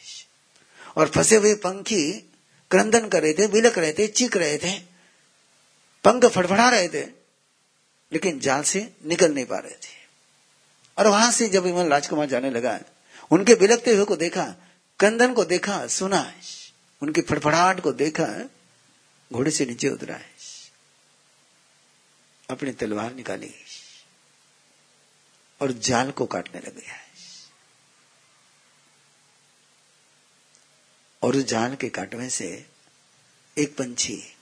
[0.97, 2.12] और फंसे हुए पंखी
[2.71, 4.79] क्रंदन कर रहे थे बिलक रहे थे, चीख रहे थे।
[6.03, 7.06] पंख फड़फड़ा रहे थे,
[8.12, 10.03] लेकिन जाल से निकल नहीं पा रहे थे।
[10.97, 12.79] और वहाँ से जब इमन राजकुमार जाने लगा,
[13.32, 14.56] उनके बिलकते हुए को देखा
[14.99, 16.34] कंदन को देखा, सुना
[17.03, 18.49] उनकी फड़फड़ाहट को देखा,
[19.33, 20.29] घोड़े से नीचे उतरा। है
[22.49, 23.53] अपनी तलवार निकाली
[25.61, 27.07] और जाल को काटने लग गया। है
[31.23, 32.69] और उस जाल के काटने से
[33.57, 34.37] एक पंछी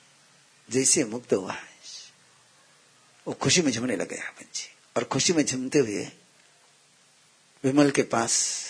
[0.69, 1.71] जैसे मुक्त हुआ। है
[3.27, 6.05] वो खुशी में झूमने लग गया पंछी। और खुशी में झूमते हुए
[7.63, 8.61] विमल के पास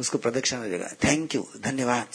[0.00, 2.08] उसको प्रदक्षिणा लगा थैंक यू धन्यवाद।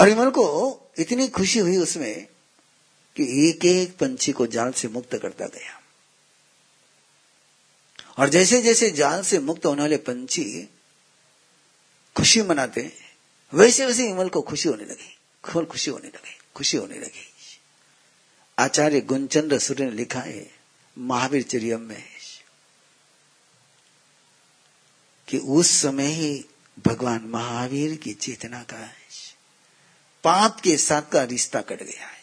[0.00, 2.26] और विमल को इतनी खुशी हुई उसमें
[3.16, 5.82] कि एक एक पंछी को जाल से मुक्त करता गया।
[8.18, 10.68] और जैसे जैसे जाल से मुक्त होने वाले पंछी
[12.16, 12.92] खुशी मनाते
[13.54, 17.32] वैसे वैसे विमल को खुशी होने लगी, खोल खुशी होने लगी, खुशी होने लगी।
[18.58, 20.50] आचार्य गुणचंद्र सूर्य ने लिखा है,
[20.98, 22.04] महावीर चरियम में,
[25.28, 26.44] कि उस समय ही
[26.86, 28.76] भगवान महावीर की चेतना का
[30.28, 32.16] पाप के साथ का रिश्ता कट गया है।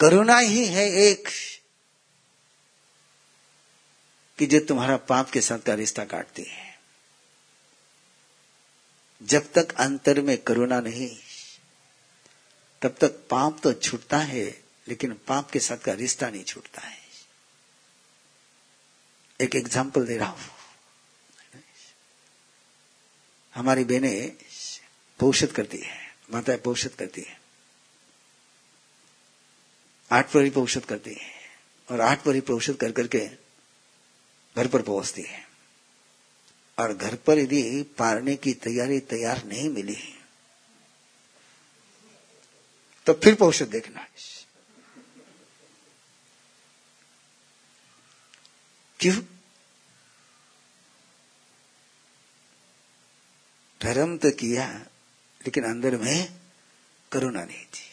[0.00, 1.28] करुणा ही है एक
[4.38, 6.76] कि जो तुम्हारा पाप के साथ का रिश्ता काटती है।
[9.22, 11.08] जब तक अंतर में करुणा नहीं,
[12.82, 14.44] तब तक पाप तो छूटता है,
[14.88, 16.96] लेकिन पाप के साथ का रिश्ता नहीं छूटता है।
[19.40, 20.50] एक एग्ज़ाम्पल दे रहा हूँ।
[23.54, 24.32] हमारी बहनें
[25.20, 25.96] पोषित करती है।
[26.32, 27.40] माता पोषित करती है।
[30.10, 31.32] आठ परी पोषित करती है
[31.90, 33.26] और आठ परी पोषित कर करके
[34.56, 35.46] घर पर पहुँचती है।
[36.78, 39.96] और घर पर यदि पारने की तैयारी तैयार नहीं मिली
[43.06, 44.06] तो फिर औषध देखना।
[49.00, 49.22] क्यों?
[53.80, 54.66] धर्म तो किया
[55.40, 56.38] लेकिन अंदर में
[57.12, 57.86] करुणा नहीं थी।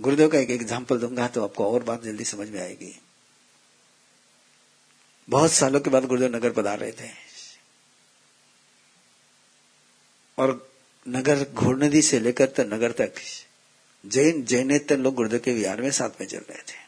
[0.00, 2.94] गुरुदेव का एक एग्ज़ाम्पल दूँगा तो आपको और बात जल्दी समझ में आएगी।
[5.28, 7.10] बहुत सालों के बाद गुरुदेव नगर पधार रहे थे।
[10.38, 10.70] और
[11.06, 13.14] नगर घोड़ नदी से लेकर तो नगर तक
[14.04, 16.80] जैन, जैनेतर लोग गुरुदेव के विहार में साथ में चल रहे थे।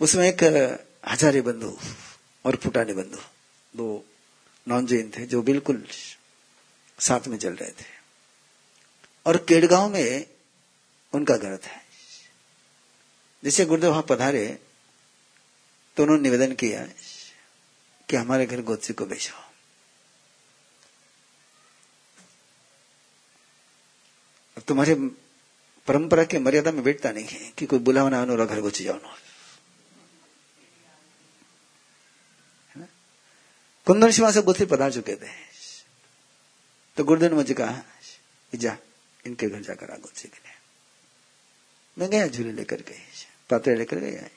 [0.00, 0.42] उसमें एक
[1.04, 1.76] हजारे बंधु
[2.44, 3.18] और फुटाने बंधु,
[3.74, 4.04] दो
[4.70, 5.84] नॉन जैन थे, जो बिल्कुल
[6.98, 7.88] साथ में चल रहे थे।
[9.26, 10.26] और केड़गांव में
[11.12, 11.80] उनका घर था।
[13.42, 14.46] जैसे गुरुदेव वहाँ पधारे
[15.96, 16.84] तो उन्होंने निवेदन किया
[18.08, 19.38] कि हमारे घर गोदसी को भेजो
[24.68, 24.94] तुम्हारे
[25.88, 28.98] परंपरा के मर्यादा में बैठता नहीं है कि कोई बुलावना और घर गोची जाओ
[33.86, 35.32] कुंदन शिवा से गुथी पधार चुके थे।
[36.96, 37.82] तो गुरुदेव ने मुझे कहा
[38.54, 38.76] जा,
[39.26, 40.54] इनके घर जाकर आगो के लिए
[41.98, 43.06] मैं गया, झूले लेकर गए,
[43.50, 44.28] पात्र लेकर गया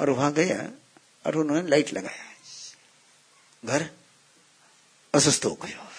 [0.00, 0.70] और वहाँ गया
[1.26, 2.32] और उन्होंने लाइट लगाया।
[3.64, 3.90] घर
[5.14, 5.92] अस्वस्थ हो गया।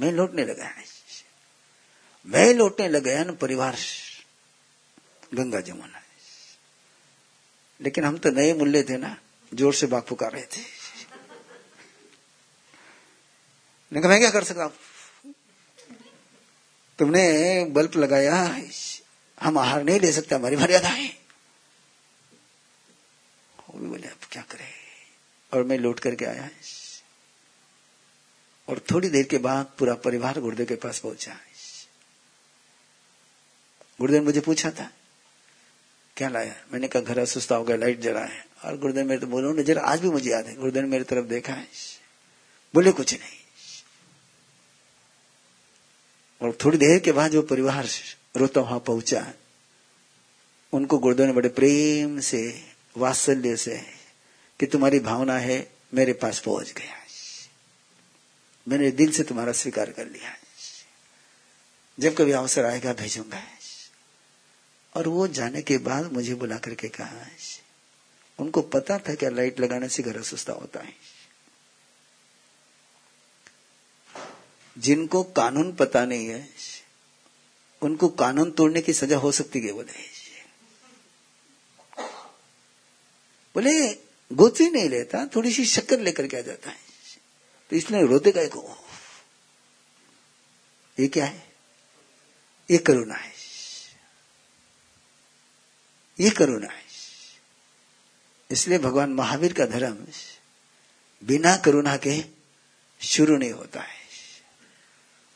[0.00, 0.74] मैं लौटने लगा।
[2.26, 3.78] मैं लौटने लगा परिवार,
[5.34, 6.01] गंगा जमुना।
[7.82, 9.16] लेकिन हम तो नए मूल्य थे ना,
[9.52, 10.60] ज़ोर से बाग पुकार रहे थे।
[13.92, 14.66] लेकिन मैं क्या कर सकता
[16.98, 18.60] तुमने बल्ब लगाया,
[19.40, 21.06] हम आहार नहीं ले सकते, हमारी मर्यादा है।
[23.58, 24.68] वो भी बोले, अब क्या करें?
[25.52, 26.48] और मैं लौट करके आया।
[28.68, 31.36] और थोड़ी देर के बाद पूरा परिवार गुरुदेव के पास पहुँचा।
[34.00, 34.90] गुरुदेव ने मुझे पूछा था
[36.16, 36.54] क्या लाया?
[36.72, 39.78] मैंने कहा, घर सुस्ता हो गया लाइट जला है। और गुरुदेव मेरे तो बोलो नज़र
[39.78, 41.66] आज भी मुझे याद है। गुरुदेव ने मेरी तरफ़ देखा है
[42.74, 43.38] बोले कुछ नहीं।
[46.40, 47.88] और थोड़ी देर के बाद जो परिवार
[48.36, 49.26] रोता वहाँ पहुँचा,
[50.72, 52.42] उनको गुरुदेव ने बड़े प्रेम से,
[52.96, 53.80] वात्सल्य से,
[54.60, 57.00] कि तुम्हारी भावना है, मेरे पास पहुँच गया
[58.66, 60.34] मैंने दिल से तुम्हारा स्वीकार कर लिया
[61.98, 63.42] जब कभी अवसर आएगा, भेजूँगा
[64.94, 67.26] और वो जाने के बाद मुझे बुला करके कहा
[68.38, 70.94] उनको पता था क्या लाइट लगाने से घर सुस्ता होता है।
[74.78, 76.48] जिनको कानून पता नहीं है,
[77.82, 79.92] उनको कानून तोड़ने की सजा हो सकती है, बोले।
[83.54, 83.94] बोले,
[84.32, 86.76] गोत्री नहीं लेता थोड़ी सी शक्कर लेकर के आ जाता है।
[87.70, 88.86] तो इसलिए रोते गए को,
[91.00, 91.52] ये क्या है?
[92.70, 93.31] ये करुणा है।
[96.20, 96.82] ये करुणा है।
[98.50, 100.06] इसलिए भगवान महावीर का धर्म
[101.24, 102.24] बिना करुणा के
[103.02, 104.02] शुरू नहीं होता है।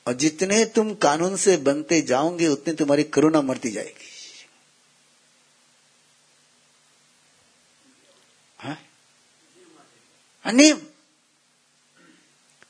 [0.07, 4.09] और जितने तुम कानून से बनते जाओगे, उतने तुम्हारी करुणा मरती जाएगी।
[8.59, 8.83] हाँ?
[10.53, 10.81] नियम।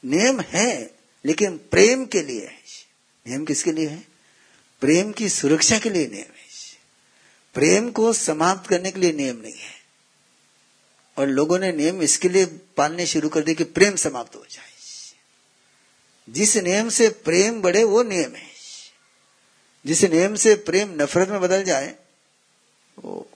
[0.04, 2.58] नियम है, लेकिन प्रेम के लिए है।
[3.26, 4.08] नियम किसके लिए है?
[4.80, 6.35] प्रेम की सुरक्षा के लिए नियम है।
[7.56, 9.72] प्रेम को समाप्त करने के लिए नियम नहीं है।
[11.16, 14.70] और लोगों ने नियम इसके लिए पालने शुरू कर दिए कि प्रेम समाप्त हो जाए।
[16.30, 18.50] जिस नियम से प्रेम बढ़े, वो नियम है।
[19.86, 21.94] जिस नियम से प्रेम नफरत में बदल जाए,
[22.98, 23.30] वो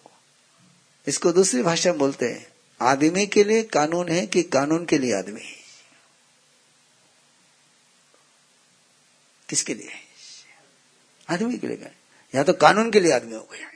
[1.07, 5.15] इसको दूसरी भाषा में बोलते हैं। आदमी के लिए कानून है कि कानून के लिए
[5.15, 5.57] आदमी है।
[9.49, 9.91] किसके लिए?
[11.31, 11.91] आदमी के लिए।
[12.35, 13.70] या तो कानून के लिए आदमी हो गया।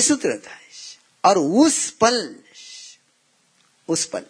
[0.00, 2.36] सूत्र था और उस पल
[3.88, 4.24] उस पल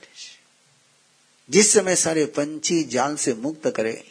[1.50, 4.04] जिस समय सारे पंछी जाल से मुक्त करे,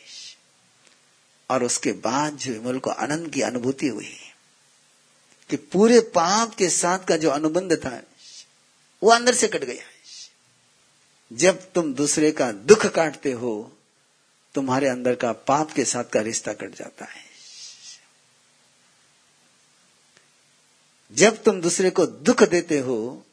[1.50, 4.18] और उसके बाद जो विमल को आनंद की अनुभूति हुई,
[5.50, 8.02] कि पूरे पाप के साथ का जो अनुबंध था,
[9.04, 9.84] वो अंदर से कट गया
[11.34, 13.78] जब तुम दूसरे का दुख काटते हो,
[14.56, 17.31] तुम्हारे अंदर का पाप के साथ का रिश्ता कट जाता है।
[21.12, 23.26] जब तुम दूसरे को दुख देते हो,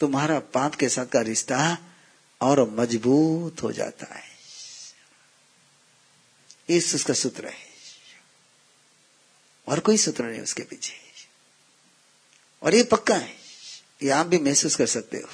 [0.00, 1.78] तुम्हारा पाप के साथ का रिश्ता
[2.40, 4.24] और मज़बूत हो जाता है।
[6.68, 7.66] इस उसका सूत्र है।
[9.68, 10.94] और कोई सूत्र नहीं उसके पीछे।
[12.62, 13.34] और ये पक्का है
[14.02, 15.28] ये आप भी महसूस कर सकते हो,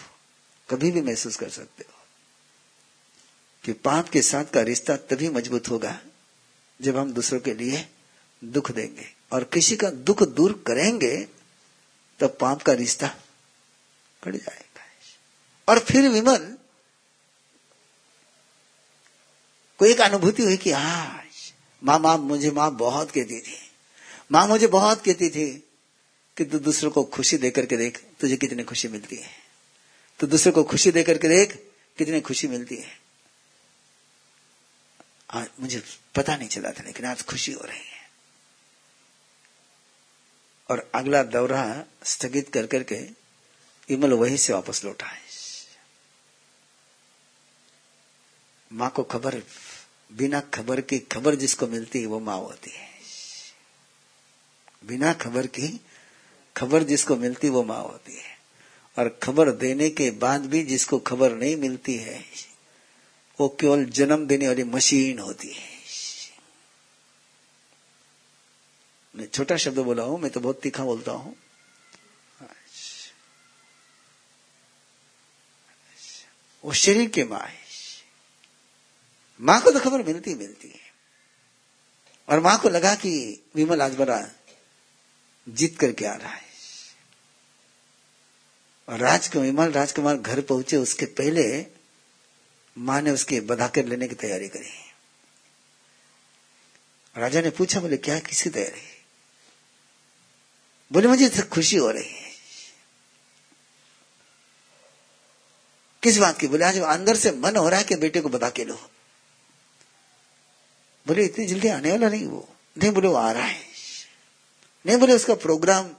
[0.70, 2.04] कभी भी महसूस कर सकते हो,
[3.64, 6.00] कि पाप के साथ का रिश्ता तभी मज़बूत होगा
[6.82, 7.88] जब हम दूसरों के लिए
[8.44, 11.41] दुख देंगे। और किसी का दुख दूर करेंगे
[12.22, 13.08] तो पाप का रिश्ता
[14.24, 14.82] कट जाएगा।
[15.68, 16.56] और फिर विमल
[19.78, 21.52] को एक अनुभूति हुई कि आज
[21.84, 23.70] माँ माँ मुझे, माँ बहुत कहती थी।
[24.32, 25.68] माँ मुझे बहुत कहती थी
[26.36, 29.30] कि तू दूसरों को खुशी देकर के देख, तुझे कितनी खुशी मिलती है।
[30.18, 33.00] तो दूसरे को खुशी देकर के देख, कितनी खुशी मिलती है।
[35.30, 35.82] आज मुझे
[36.14, 38.01] पता नहीं चला था, लेकिन आज खुशी हो रही है।
[40.72, 43.08] और अगला दौरा स्थगित कर करके
[43.88, 45.20] इमल वहीं से वापस लौटा है।
[48.72, 49.42] माँ को खबर,
[50.12, 52.88] बिना खबर की खबर जिसको मिलती है वो माँ होती है।
[54.86, 55.80] बिना खबर की
[56.56, 58.38] खबर जिसको मिलती वो माँ होती है।
[58.98, 62.24] और खबर देने के बाद भी जिसको खबर नहीं मिलती है,
[63.40, 65.71] वो केवल जन्म देने वाली मशीन होती है।
[69.14, 71.36] मैं छोटा शब्द बोला हूँ, मैं तो बहुत तीखा बोलता हूँ।
[76.64, 77.60] वो शरीर के माँ है
[79.40, 80.80] माँ को तो खबर मिलती मिलती है।
[82.28, 84.18] और माँ को लगा कि विमल आज बड़ा
[85.48, 86.50] जीत करके आ रहा है।
[88.88, 91.66] और राजकुमार विमल राजकुमार घर पहुँचे, उसके पहले
[92.76, 94.70] माँ ने उसके बधाकर लेने की तैयारी करी।
[97.16, 98.91] राजा ने पूछा, बोले, क्या किसी तैयारी
[100.92, 102.30] बोले मुझे तो खुशी हो रही है।
[106.02, 106.46] किस बात की?
[106.46, 108.90] बोले, आज अंदर से मन हो रहा है कि बेटे को बता के लो।
[111.06, 113.66] बोले, इतनी जल्दी आने वाला नहीं वो। नहीं, बोले, वो आ रहा है।
[114.86, 115.90] नहीं, बोले, उसका प्रोग्राम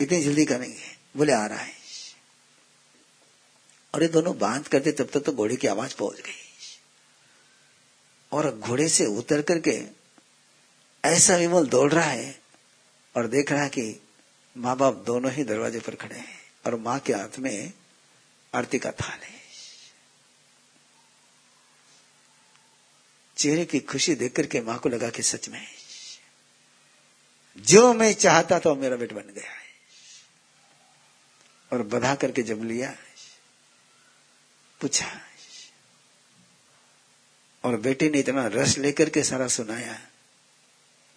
[0.00, 1.74] इतनी जल्दी का नहीं है। बोले, आ रहा है।
[3.94, 6.68] और ये दोनों बात करते, तब तक तो घोड़े की आवाज़ पहुँच गई।
[8.32, 9.82] और घोड़े से उतर करके
[11.04, 12.41] ऐसा विमल दौड़ रहा है
[13.16, 14.00] और देख रहा है कि
[14.56, 17.72] माँ बाप दोनों ही दरवाजे पर खड़े हैं और माँ के हाथ में
[18.54, 19.40] आरती का थाल है।
[23.36, 25.66] चेहरे की खुशी देख करके माँ को लगा कि सच में
[27.58, 29.62] जो मैं चाहता था मेरा बेट बन गया है।
[31.72, 32.96] और बधा करके जब लिया,
[34.80, 35.20] पूछा,
[37.64, 40.00] और बेटे ने इतना रस लेकर के सारा सुनाया,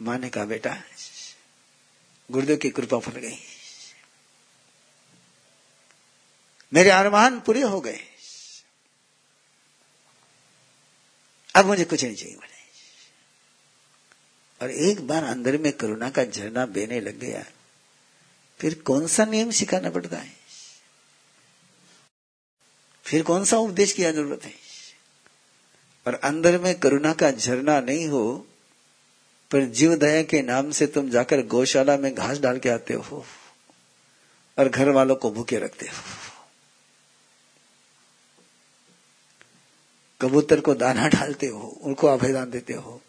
[0.02, 0.84] माँ ने कहा, बेटा
[2.32, 3.38] गुरुदेव की कृपा फल गई।
[6.74, 8.00] मेरे अरमान पूरे हो गए।
[11.56, 12.56] अब मुझे कुछ नहीं चाहिए बोले।
[14.62, 17.44] और एक बार अंदर में करुणा का झरना बेने लग गया,
[18.60, 20.34] फिर कौन सा नियम सिखाना पड़ता है?
[23.06, 24.54] फिर कौन सा उपदेश की ज़रूरत है?
[26.08, 28.48] और अंदर में करुणा का झरना नहीं हो
[29.56, 33.26] पर जीव दया के नाम से तुम जाकर गौशाला में घास डाल के आते हो
[34.60, 36.04] और घर वालों को भूखे रखते हो।
[40.22, 43.02] कबूतर को दाना डालते हो, उनको अभयदान देते हो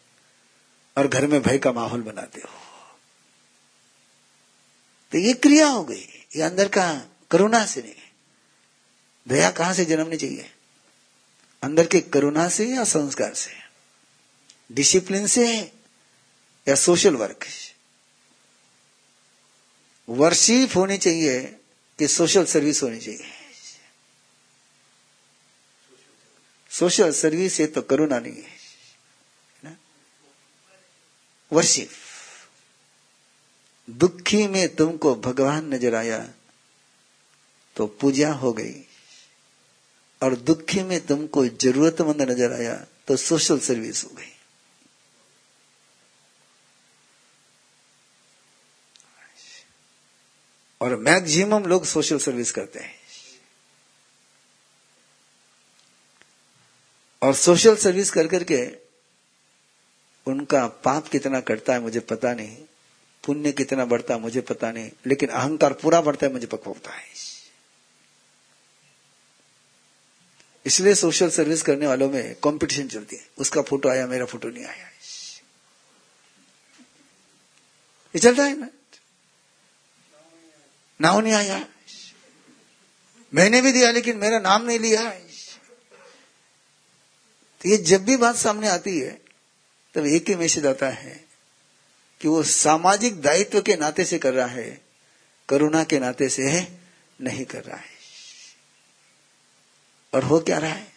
[0.97, 2.55] और घर में भय का माहौल बनाते हो।
[5.13, 7.95] तो ये क्रिया हो गई, ये अंदर का करुणा से नहीं,
[9.29, 10.53] दया कहाँ से जन्मनी चाहिए?
[11.63, 13.51] अंदर के करुणा से या संस्कार से?
[14.73, 15.76] डिसिप्लिन से
[16.67, 17.45] या सोशल वर्क।
[20.09, 21.41] वर्शिप होनी चाहिए
[21.99, 23.33] कि सोशल सर्विस होनी चाहिए।
[26.71, 28.55] सोशल सर्विस ये तो करुणा नहीं है
[29.63, 29.77] ना?
[31.53, 31.91] वर्शिप
[33.89, 36.19] दुखी में तुमको भगवान नज़र आया
[37.77, 38.75] तो पूजा हो गई।
[40.23, 42.75] और दुखी में तुमको जरूरतमंद नज़र आया
[43.09, 44.33] तो सोशल सर्विस हो गई।
[50.81, 52.95] और मैक्सिमम लोग सोशल सर्विस करते हैं।
[57.23, 58.87] और सोशल सर्विस कर करके
[60.27, 62.57] उनका पाप कितना कटता है मुझे पता नहीं,
[63.27, 66.91] पुण्य कितना बढ़ता है मुझे पता नहीं, लेकिन अहंकार पूरा बढ़ता है, मुझे पक्का होता
[66.91, 67.05] है।
[70.67, 74.65] इसलिए सोशल सर्विस करने वालों में कंपटीशन चलती है। उसका फ़ोटो आया, मेरा फ़ोटो नहीं
[74.65, 74.87] आया।
[78.15, 78.69] ये चलता है ना?
[81.01, 81.67] नाम नहीं आया।
[83.35, 85.11] मैंने भी दिया, लेकिन मेरा नाम नहीं लिया।
[87.61, 89.21] तो ये जब भी बात सामने आती है,
[89.95, 91.25] तब एक ही मैसेज आता है
[92.21, 94.81] कि वो सामाजिक दायित्व के नाते से कर रहा है,
[95.49, 96.73] करुणा के नाते से
[97.21, 97.97] नहीं कर रहा है।
[100.15, 100.93] और हो क्या रहा है?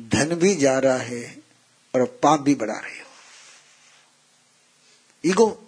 [0.00, 1.38] धन भी जा रहा है
[1.94, 3.06] और पाप भी बढ़ा रहे हो।
[5.26, 5.63] ईगो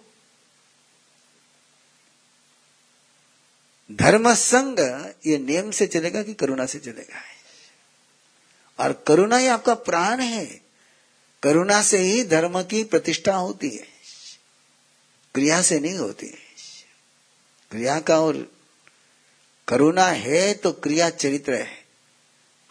[3.91, 4.79] धर्म संग
[5.25, 7.21] ये नियम से चलेगा कि करुणा से चलेगा
[8.79, 10.61] और करुणा ही आपका प्राण है।
[11.43, 13.87] करुणा से ही धर्म की प्रतिष्ठा होती है।
[15.35, 16.37] क्रिया से नहीं होती है।
[17.71, 18.51] क्रिया का और
[19.67, 21.85] करुणा है तो क्रिया चरित्र है।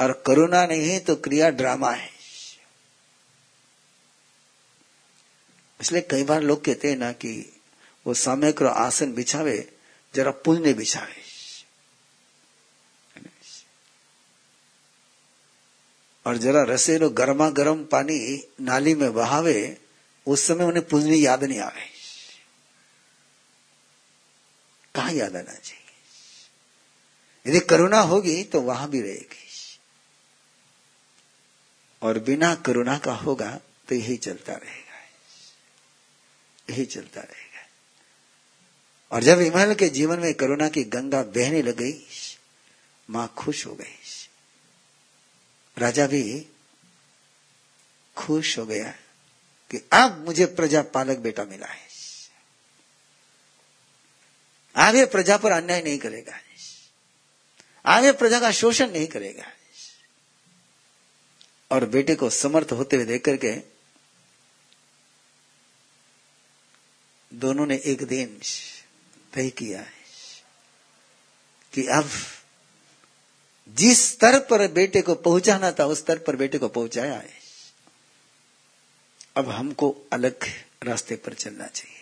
[0.01, 2.11] और करुणा नहीं है तो क्रिया ड्रामा है।
[5.81, 7.61] इसलिए कई बार लोग कहते हैं ना कि
[8.07, 9.76] वो समय को आसन बिछावे
[10.17, 11.23] जरा पुण्य बिछावे
[16.27, 18.17] और जरा रसेलो गर्मा गर्म पानी
[18.61, 19.79] नाली में बहावे,
[20.27, 21.97] उस समय उन्हें पुण्य याद नहीं आवे
[24.95, 25.83] कहा याद आना चाहिए?
[27.47, 29.45] यदि करुणा होगी तो वहाँ भी रहेगी।
[32.03, 34.97] और बिना करुणा का होगा तो यही चलता रहेगा।
[36.71, 37.46] यही चलता रहेगा।
[39.13, 42.07] और जब हिमालय के जीवन में करुणा की गंगा बहने लग गई,
[43.11, 43.99] माँ खुश हो गई।
[45.79, 46.47] राजा भी
[48.17, 48.91] खुश हो गया
[49.71, 51.87] कि अब मुझे प्रजा पालक बेटा मिला है।
[54.77, 56.41] आगे प्रजा पर अन्याय नहीं करेगा।
[57.87, 59.53] आगे प्रजा का शोषण नहीं करेगा।
[61.71, 63.57] और बेटे को समर्थ होते हुए देख करके
[67.35, 68.41] दोनों ने एक दिन
[69.33, 69.93] तय किया है
[71.73, 72.11] कि अब
[73.69, 77.47] जिस स्तर पर बेटे को पहुंचाना था, उस स्तर पर बेटे को पहुँचाया है।
[79.37, 80.45] अब हमको अलग
[80.83, 81.97] रास्ते पर चलना चाहिए।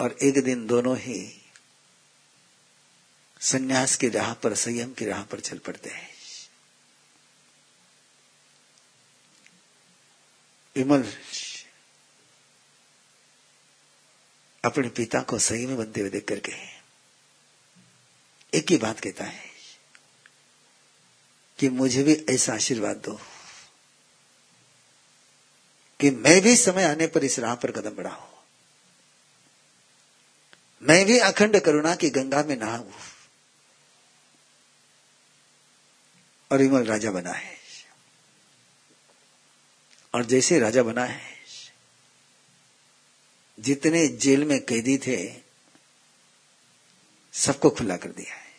[0.00, 1.42] और एक दिन दोनों ही
[3.40, 6.10] सन्यास की राह पर, संयम की राह पर चल पड़ते हैं।
[10.76, 11.14] विमल
[14.64, 16.52] अपने पिता को सही में बनते हुए देख करके।
[18.54, 19.50] एक ही बात कहता है
[21.58, 23.20] कि मुझे भी ऐसा आशीर्वाद दो
[26.00, 28.28] कि मैं भी समय आने पर इस राह पर कदम बढ़ाऊं।
[30.82, 32.92] मैं भी अखंड करुणा की गंगा में नहाऊं
[36.52, 37.56] और विमल राजा बना है।
[40.14, 41.29] और जैसे राजा बना है
[43.60, 45.34] जितने जेल में कैदी थे,
[47.32, 48.50] सबको खुला कर दिया है।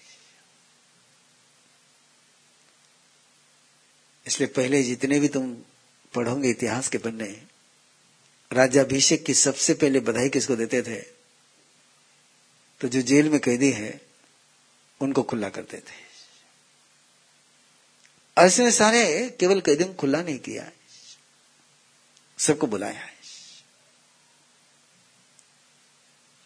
[4.27, 5.55] इसलिए पहले जितने भी तुम
[6.13, 7.43] पढ़ोगे इतिहास के पन्ने,
[8.51, 11.01] राज्याभिषेक की सबसे पहले बधाई किसको देते थे?
[12.81, 14.01] तो जो जेल में कैदी है,
[15.01, 16.11] उनको खुला करते थे
[18.37, 20.71] ऐसे सारे केवल कैदियों को खुला नहीं किया
[22.37, 23.10] सबको बुलाया है।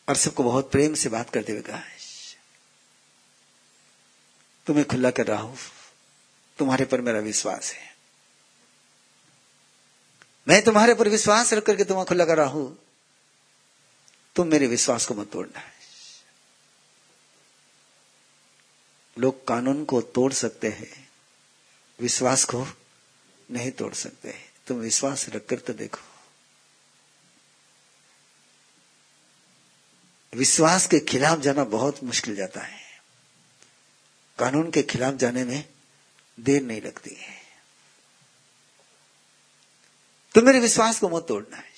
[0.08, 1.82] और सबको बहुत प्रेम से बात करते हुए कहा
[4.68, 5.58] तुम्हें खुला कर रहा हूँ।
[6.58, 7.96] तुम्हारे पर मेरा विश्वास है।
[10.48, 12.80] मैं तुम्हारे पर विश्वास रख करके तुम्हें खुला कर रहा हूँ।
[14.36, 15.74] तुम मेरे विश्वास को मत तोड़ना है
[19.18, 21.10] लोग कानून को तोड़ सकते हैं,
[22.00, 22.68] विश्वास को
[23.52, 24.36] नहीं तोड़ सकते।
[24.68, 26.15] तुम विश्वास रखकर तो देखो।
[30.36, 32.80] विश्वास के खिलाफ जाना बहुत मुश्किल जाता है।
[34.40, 35.70] कानून के खिलाफ जाने में
[36.40, 37.36] देर नहीं लगती है।
[40.36, 41.76] तो मेरे विश्वास को मत तोड़ना है।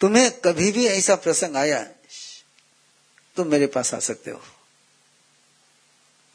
[0.00, 1.82] तुम्हें कभी भी ऐसा प्रसंग आया,
[3.36, 4.42] तुम मेरे पास आ सकते हो।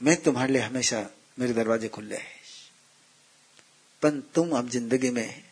[0.03, 1.09] मैं तुम्हारे लिए हमेशा
[1.39, 2.41] मेरे दरवाजे खुले हैं।
[4.01, 5.43] पर तुम अब ज़िंदगी में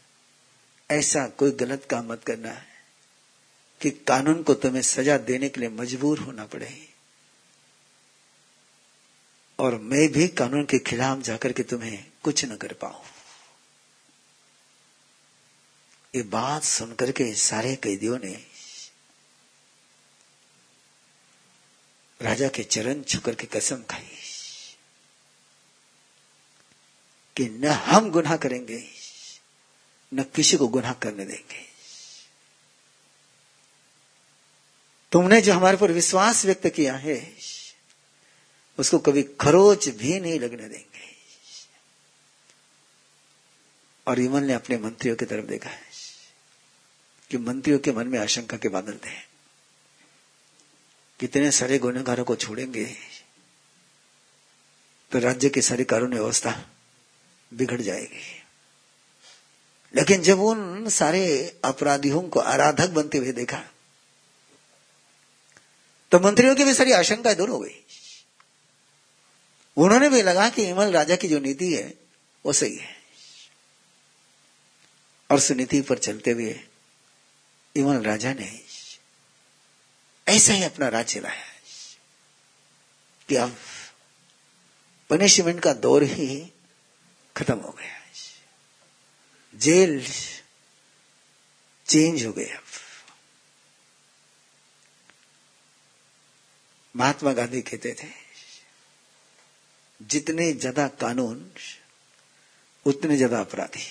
[0.92, 2.69] ऐसा कोई गलत काम मत करना है।
[3.82, 6.90] कि कानून को तुम्हें सजा देने के लिए मजबूर होना पड़े।
[9.60, 13.04] और मैं भी कानून के खिलाफ जाकर के तुम्हें कुछ न कर पाऊँ।
[16.16, 18.46] ये बात सुनकर के सारे कैदियों ने
[22.22, 24.10] राजा के चरण छुकर के कसम खाई
[27.38, 28.90] कि न हम गुनाह करेंगे,
[30.14, 31.69] न किसी को गुनाह करने देंगे।
[35.12, 37.36] तुमने जो हमारे पर विश्वास व्यक्त किया है,
[38.78, 41.08] उसको कभी खरोच भी नहीं लगने देंगे।
[44.08, 45.82] और इमन ने अपने मंत्रियों की तरफ़ देखा है,
[47.30, 49.30] कि मंत्रियों के मन में आशंका के बादल थे।
[51.20, 52.86] कितने सारे गुनेगारों को छोड़ेंगे
[55.12, 56.70] तो राज्य की सारी कानून व्यवस्था
[57.54, 58.44] बिगड़ जाएगी।
[59.96, 61.24] लेकिन जब उन सारे
[61.64, 63.64] अपराधियों को आराधक बनते हुए देखा
[66.12, 67.86] तो मंत्रियों की भी सारी आशंका दूर हो गई।
[69.78, 71.94] उन्होंने भी लगा कि इमल राजा की जो नीति है,
[72.46, 72.96] वो सही है।
[75.32, 76.60] और उस नीति पर चलते हुए
[77.76, 78.62] इमल राजा ने
[80.28, 81.46] ऐसा ही अपना राज चलाया
[83.30, 83.58] कि अब
[85.10, 86.52] पनिशमेंट का दौर ही
[87.38, 88.00] खत्म हो गया।
[89.56, 90.08] जेल
[91.88, 92.62] चेंज हो गया
[97.00, 98.08] महात्मा गांधी कहते थे,
[100.02, 101.52] जितने ज़्यादा कानून,
[102.86, 103.86] उतने ज़्यादा अपराधी।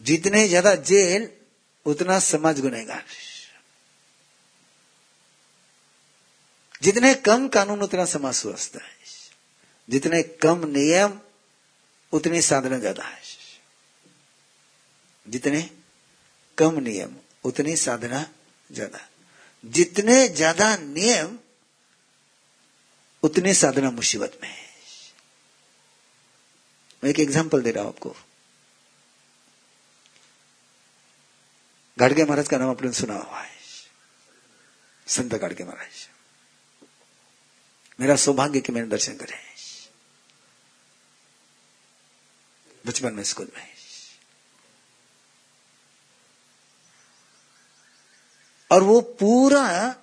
[0.00, 1.28] जितने ज़्यादा जेल,
[1.86, 3.04] उतना समाज गुनेगार
[6.82, 8.98] जितने कम कानून, उतना समाज स्वस्थ है।
[9.88, 11.18] जितने कम नियम,
[12.12, 13.20] उतनी साधना ज़्यादा है।
[15.26, 15.68] जितने
[16.58, 18.26] कम नियम उतनी साधना
[18.70, 19.06] ज़्यादा।
[19.64, 21.38] जितने ज़्यादा नियम,
[23.22, 24.68] उतनी साधना मुसीबत में है।
[27.02, 28.14] मैं एक एग्जांपल दे रहा हूँ आपको।
[31.98, 33.58] गाड़गे महाराज का नाम आपने सुना हुआ है।
[35.06, 36.08] संत गाड़गे महाराज।
[37.98, 39.38] मेरा सौभाग्य कि मैंने दर्शन करे
[42.84, 43.79] बचपन में स्कूल में।
[48.70, 49.96] और वो पूरा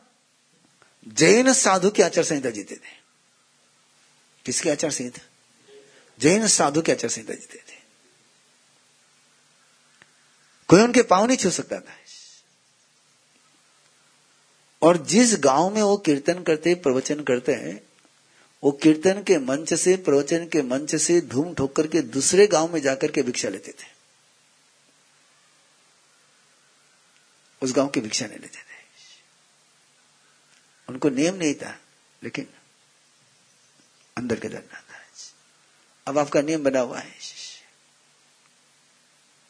[1.07, 2.97] जैन साधु की आचार संहिता जीते थे।
[4.45, 5.21] किसकी आचार संहिता?
[6.19, 7.77] जैन साधु की आचार संहिता जीते थे।
[10.67, 11.95] कोई उनके पाँव नहीं छू सकता था।
[14.81, 17.81] और जिस गाँव में वो कीर्तन करते, प्रवचन करते हैं,
[18.63, 22.81] वो कीर्तन के मंच से, प्रवचन के मंच से धूम ठोक करके दूसरे गाँव में
[22.81, 23.96] जाकर के भिक्षा लेते थे।
[27.61, 28.65] उस गाँव की भिक्षा नहीं लेते थे
[30.89, 31.77] उनको नियम नहीं था,
[32.21, 32.47] लेकिन
[34.17, 34.95] अंदर के डरना था
[36.07, 37.11] अब आपका नियम बना हुआ है।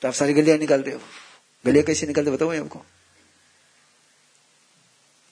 [0.02, 1.02] तो आप सारी गलियाँ निकाल रहे हो।
[1.66, 2.84] गलियाँ कैसे निकालते बताओ आपको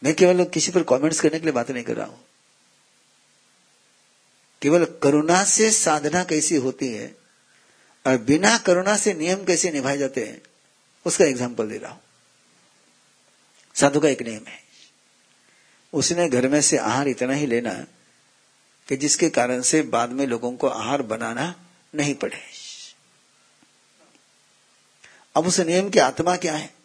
[0.02, 2.24] मैं केवल किसी पर कमेंट्स करने के लिए बात नहीं कर रहा हूँ।
[4.62, 7.16] केवल करुणा से साधना कैसी होती है
[8.06, 10.42] और बिना करुणा से नियम कैसे निभाए जाते हैं,
[11.06, 12.02] उसका एग्ज़ाम्पल दे रहा हूँ।
[13.76, 14.64] साधु का एक नियम है।
[15.94, 17.74] उसने घर में से आहार इतना ही लेना
[18.88, 21.66] कि जिसके कारण से बाद में लोगों को आहार बनाना
[21.96, 22.44] नहीं पड़े।
[25.36, 26.76] अब उस नियम की आत्मा क्या है?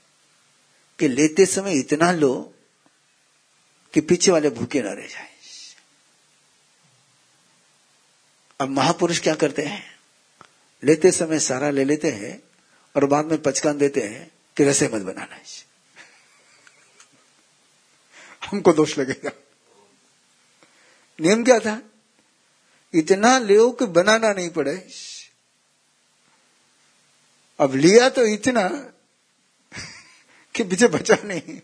[0.99, 2.55] कि लेते समय इतना लो
[3.95, 5.30] कि पीछे वाले भूखे ना रह जाए।
[8.61, 9.99] अब महापुरुष क्या करते हैं?
[10.84, 12.43] लेते समय सारा ले लेते हैं
[12.97, 15.38] और बाद में पचकान देते हैं कि रसे मत बनाना।
[18.51, 19.30] हमको दोष लगेगा।
[21.20, 21.82] नियम क्या था?
[22.94, 24.88] इतना ले कि बनाना नहीं पड़े।
[27.61, 28.68] अब लिया तो इतना
[30.55, 31.61] कि पीछे बचा नहीं।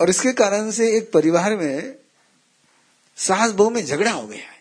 [0.00, 1.96] और इसके कारण से एक परिवार में
[3.16, 4.52] सास बहू में झगड़ा हो गया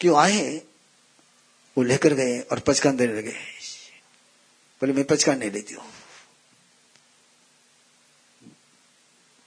[0.00, 0.56] क्यों आए?
[1.78, 3.59] वो लेकर गए और पचकान देने लगे।
[4.80, 5.84] बोले, मैं पचकान नहीं लेती हूँ।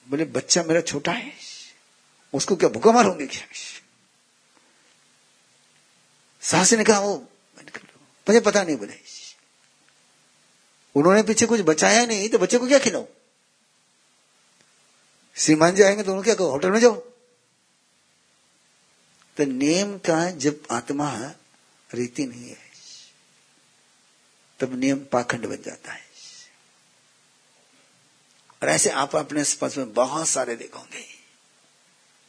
[0.07, 1.33] बोले, बच्चा मेरा छोटा है,
[2.33, 3.47] उसको क्या भूखा मारूँगी क्या?
[6.41, 7.15] सास ने कहा, वो
[8.27, 8.97] मुझे पता नहीं बोले।
[10.95, 13.07] उन्होंने पीछे कुछ बचाया नहीं तो बच्चे को क्या खिलाओ
[15.35, 16.95] श्रीमान जी आएँगे तो उन्होंने क्या कहो होटल में जाओ
[19.37, 21.09] तो नियम का जब आत्मा
[21.89, 22.62] रीति नहीं है।
[24.63, 26.01] तब नियम पाखंड बन जाता है।
[28.63, 31.05] और ऐसे आप अपने पास में बहुत सारे देखोगे।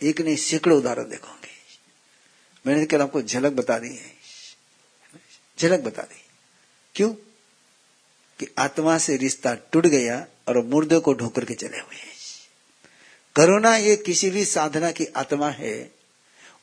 [0.02, 1.50] एक नहीं, सैकड़ों उदाहरण देखोगे।
[2.66, 4.12] मैंने कल आपको झलक बता दी है।
[5.60, 6.22] झलक बता दी।
[6.94, 7.14] क्यों?
[8.38, 12.04] कि आत्मा से रिश्ता टूट गया और मुर्दे को ढोकर के चले हुए
[13.36, 15.94] करुणा ये किसी भी साधना की आत्मा है।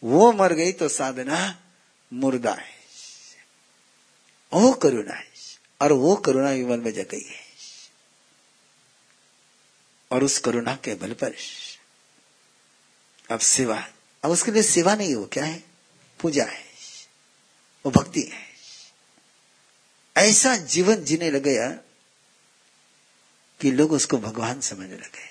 [0.04, 1.62] वो मर गई तो साधना
[2.14, 2.76] मुर्दा है।
[4.54, 5.31] वो करुणा है।
[5.82, 7.42] और वो करुणा विमल में जग गई है।
[10.12, 11.36] और उस करुणा के बल पर
[13.32, 13.90] अब सेवा
[14.24, 15.64] अब उसके लिए सेवा नहीं हो क्या है?
[16.20, 16.64] पूजा है।
[17.86, 18.52] वो भक्ति है।
[20.18, 21.70] ऐसा जीवन जीने लग गया
[23.60, 25.30] कि लोग उसको भगवान समझने लगे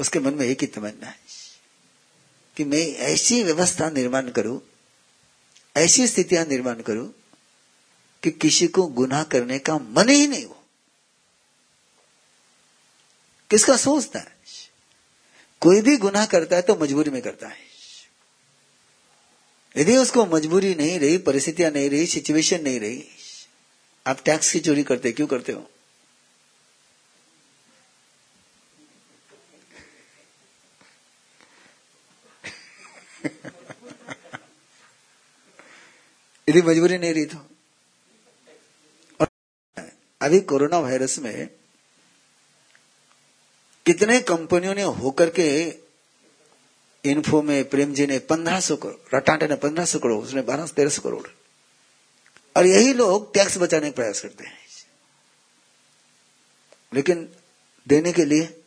[0.00, 1.18] उसके मन में एक ही तमन्ना है
[2.56, 4.62] कि मैं ऐसी व्यवस्था निर्माण करूँ,
[5.76, 7.21] ऐसी स्थितियाँ निर्माण करूँ
[8.22, 10.64] कि किसी को गुनाह करने का मन ही नहीं हो।
[13.50, 14.36] किसका सोचता है?
[15.60, 17.56] कोई भी गुनाह करता है तो मजबूरी में करता है।
[19.76, 23.04] यदि उसको मजबूरी नहीं रही, परिस्थितियाँ नहीं रही सिचुएशन नहीं रही,
[24.06, 25.70] आप टैक्स की चोरी करते, क्यों करते हो?
[36.48, 37.51] यदि मजबूरी नहीं रही तो?
[40.22, 41.48] अभी कोरोना वायरस में
[43.86, 45.74] कितने कंपनियों ने होकर के
[47.04, 50.66] इन्फो में प्रेम जी ने पंद्रह सौ करोड़, रटाटे ने पंद्रह सौ करोड़, उसने बारह
[50.66, 51.28] तेरह सौ करोड़।
[52.56, 54.58] और यही लोग टैक्स बचाने का प्रयास करते हैं।
[56.94, 57.36] लेकिन
[57.88, 58.62] देने के लिए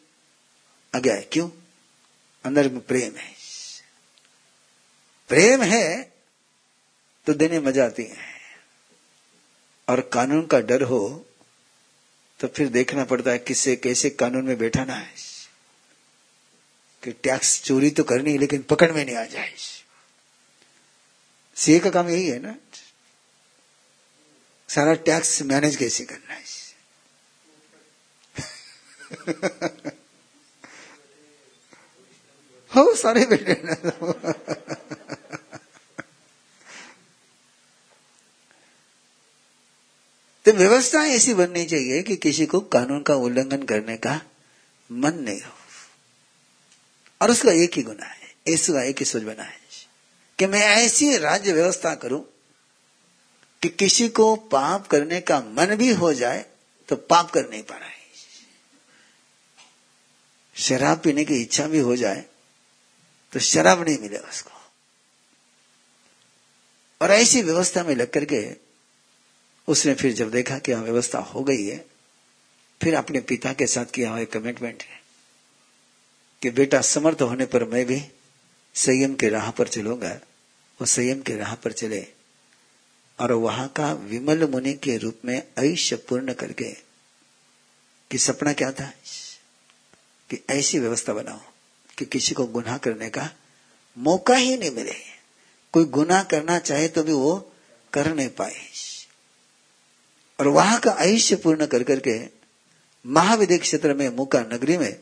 [0.95, 1.49] आगे आए। क्यों?
[2.45, 3.33] अंदर में प्रेम है।
[5.27, 6.13] प्रेम है
[7.25, 8.17] तो देने मज़ा आती है।
[9.89, 11.25] और कानून का डर हो
[12.39, 15.13] तो फिर देखना पड़ता है किससे, कैसे कानून में बैठाना है।
[17.03, 19.53] कि टैक्स चोरी तो करनी है, लेकिन पकड़ में नहीं आ जाए।
[21.55, 22.55] सीए का काम यही है ना।
[24.69, 26.65] सारा टैक्स मैनेज कैसे करना है?
[32.75, 33.53] हो, सारे बेटे
[40.45, 44.21] तो व्यवस्था ऐसी बननी चाहिए कि किसी को कानून का उल्लंघन करने का
[44.91, 45.51] मन नहीं हो।
[47.21, 49.59] और उसका एक ही गुना है, ऐसा एक ही सोच बना है।
[50.39, 52.29] कि मैं ऐसी राज्य व्यवस्था करूँ
[53.61, 56.45] कि किसी को पाप करने का मन भी हो जाए
[56.87, 57.95] तो पाप कर नहीं पा रहा है।
[60.55, 62.25] शराब पीने की इच्छा भी हो जाए
[63.33, 64.51] तो शराब नहीं मिले उसको।
[67.01, 68.64] और ऐसी व्यवस्था में लग करके
[69.67, 71.85] उसने फिर जब देखा कि हाँ व्यवस्था हो गई है,
[72.81, 75.01] फिर अपने पिता के साथ किया हुआ कमिटमेंट है
[76.41, 78.03] कि बेटा समर्थ होने पर मैं भी
[78.75, 80.19] संयम के राह पर चलूँगा
[80.81, 82.07] वो संयम के राह पर चले
[83.19, 86.71] और वहाँ का विमल मुनि के रूप में ऐश्य पूर्ण करके
[88.11, 88.93] कि सपना क्या था?
[90.29, 91.39] कि ऐसी व्यवस्था बनाओ
[91.97, 93.29] कि किसी को गुनाह करने का
[93.97, 94.95] मौका ही नहीं मिले।
[95.71, 97.53] कोई गुनाह करना चाहे तो भी वो
[97.93, 98.61] कर नहीं पाए।
[100.39, 102.29] और वहाँ का आयुष्य पूर्ण कर करके
[103.05, 104.99] महाविद्य क्षेत्र में मुका नगरी में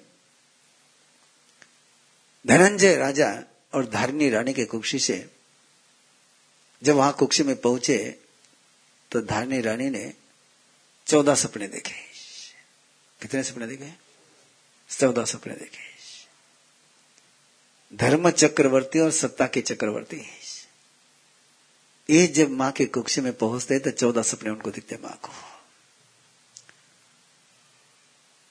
[2.47, 5.29] धनंजय राजा और धारिणी रानी के कुक्षी से
[6.83, 8.19] जब वहाँ कुक्षी में पहुँचे
[9.11, 10.13] तो धारिणी रानी ने
[11.07, 11.93] चौदह सपने देखे।
[13.21, 13.93] कितने सपने देखे?
[14.89, 15.93] चौदह सपने देखे।
[17.97, 20.21] धर्म चक्रवर्ती और सत्ता के चक्रवर्ती।
[22.09, 25.29] ये जब माँ के कुक्ष में पहुँचते तो चौदह सपने उनको दिखते माँ को।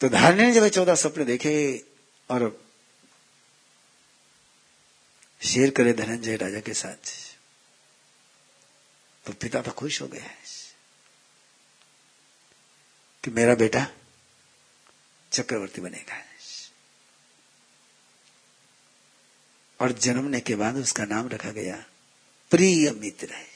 [0.01, 1.53] तो धारणी ने जब चौदह सपने देखे
[2.31, 2.61] और
[5.43, 7.13] शेर करे धनंजय राजा के साथ
[9.27, 10.31] तो पिता तो खुश हो गया
[13.25, 13.87] कि मेरा बेटा
[15.33, 16.23] चक्रवर्ती बनेगा।
[19.81, 21.85] और जन्मने के बाद उसका नाम रखा गया
[22.53, 23.47] प्रिय मित्र है।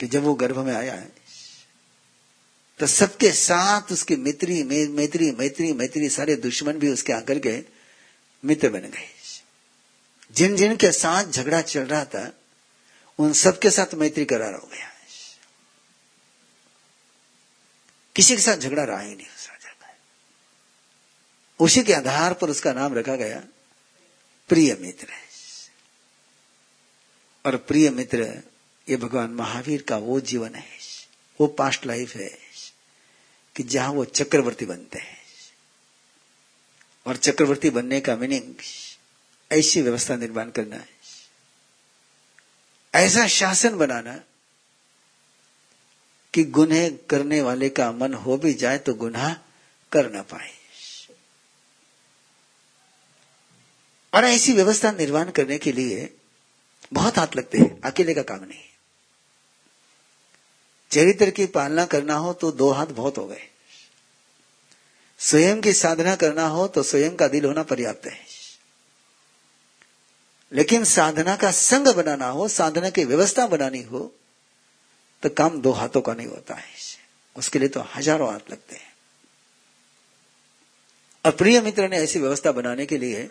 [0.00, 1.12] कि जब वो गर्भ में आया है
[2.78, 7.64] तो सबके साथ उसके मित्री मैत्री मैत्री मैत्री, सारे दुश्मन भी उसके आकर के
[8.44, 9.08] मित्र बन गए।
[10.32, 12.32] जिन जिन के साथ झगड़ा चल रहा था,
[13.18, 14.88] उन सबके साथ मैत्री करार हो गया
[18.16, 19.96] किसी के साथ झगड़ा रहा ही नहीं उस राजा का।
[21.60, 23.42] उसी के आधार पर उसका नाम रखा गया,
[24.48, 25.12] प्रिय मित्र
[27.48, 28.42] और प्रिय मित्र,
[28.88, 30.78] ये भगवान महावीर का वो जीवन है,
[31.40, 32.38] वो पास्ट लाइफ है,
[33.56, 35.18] कि जहाँ वो चक्रवर्ती बनते हैं।
[37.06, 38.54] और चक्रवर्ती बनने का मीनिंग
[39.52, 40.88] ऐसी व्यवस्था निर्माण करना है।
[42.94, 44.24] ऐसा शासन बनाना
[46.34, 49.34] कि गुनह करने वाले का मन हो भी जाए तो गुनाह
[49.92, 50.54] कर ना पाए।
[54.14, 56.14] और ऐसी व्यवस्था निर्माण करने के लिए
[56.92, 58.64] बहुत हाथ लगते हैं, अकेले का काम नहीं।
[60.90, 63.42] चरित्र की पालना करना हो तो दो हाथ बहुत हो गए।
[65.20, 68.18] स्वयं की साधना करना हो तो स्वयं का दिल होना पर्याप्त है।
[70.52, 74.00] लेकिन साधना का संग बनाना हो, साधना की व्यवस्था बनानी हो
[75.22, 76.76] तो काम दो हाथों का नहीं होता है।
[77.36, 78.92] उसके लिए तो हज़ारों हाथ लगते हैं।
[81.24, 83.28] और प्रिय मित्र ने ऐसी व्यवस्था बनाने के लिए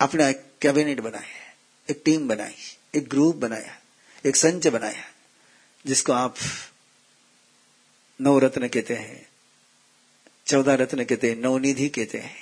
[0.00, 0.30] अपना
[0.62, 1.47] कैबिनेट बनाया
[1.90, 2.54] एक टीम बनाई,
[2.94, 3.80] एक ग्रुप बनाया,
[4.26, 5.04] एक संच बनाया,
[5.86, 6.36] जिसको आप
[8.20, 9.28] नौ रत्न कहते हैं,
[10.46, 12.36] चौदह रत्न कहते हैं नवनिधि कहते हैं।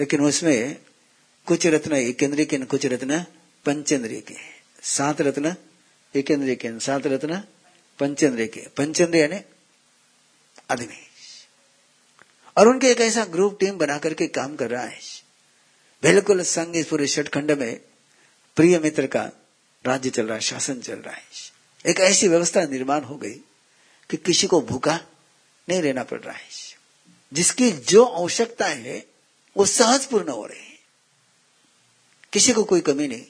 [0.00, 0.76] लेकिन उसमें
[1.46, 3.24] कुछ रत्न एकेंद्रीय के, कुछ रत्न
[3.66, 4.34] पंचेंद्रिय के।
[4.82, 5.56] सात रत्न
[6.16, 7.44] एकेंद्रीय के, सात रत्न
[7.98, 9.44] पंचेंद्रिय के। पंचेंद्रिय ने
[10.70, 10.98] आदमी।
[12.56, 14.98] और उनके एक ऐसा ग्रुप टीम बना करके काम कर रहा है।
[16.02, 17.80] बिल्कुल संघ इस पूरे षटखंड में
[18.56, 19.30] प्रिय मित्र का
[19.86, 21.22] राज्य चल रहा है, शासन चल रहा है।
[21.86, 23.34] एक ऐसी व्यवस्था निर्माण हो गई
[24.10, 25.00] कि किसी को भूखा
[25.68, 26.44] नहीं रहना पड़ रहा है।
[27.32, 29.06] जिसकी जो आवश्यकता है,
[29.56, 30.78] वो सहज पूर्ण हो रही है।
[32.32, 33.24] किसी को कोई कमी नहीं,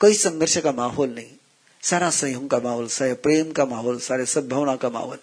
[0.00, 1.32] कोई संघर्ष का माहौल नहीं।
[1.82, 5.18] सारा संयम का माहौल, सारे प्रेम का माहौल, सारे सद्भावना का माहौल।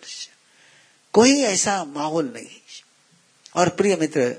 [1.13, 2.61] कोई ऐसा माहौल नहीं।
[3.55, 4.35] और प्रिय मित्र,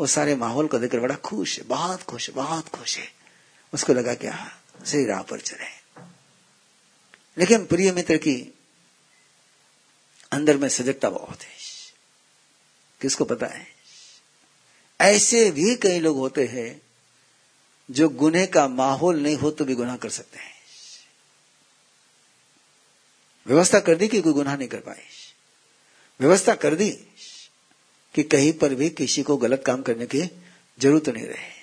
[0.00, 3.21] वो सारे माहौल को देखकर बड़ा खुश है, बहुत खुश बहुत खुश है।
[3.74, 5.82] उसको लगा कि हाँ सही राह पर चले।
[7.38, 8.54] लेकिन प्रिय मित्र की
[10.32, 11.54] अंदर में सजगता बहुत है।
[13.00, 13.66] किसको पता है?
[15.00, 16.82] ऐसे भी कई लोग होते हैं
[17.90, 20.52] जो गुने का माहौल नहीं हो तो भी गुनाह कर सकते हैं।
[23.46, 25.04] व्यवस्था कर दी कि कोई गुनाह नहीं कर पाए।
[26.20, 26.90] व्यवस्था कर दी
[28.14, 30.22] कि कहीं पर भी किसी को गलत काम करने की
[30.78, 31.61] ज़रूरत नहीं रहे।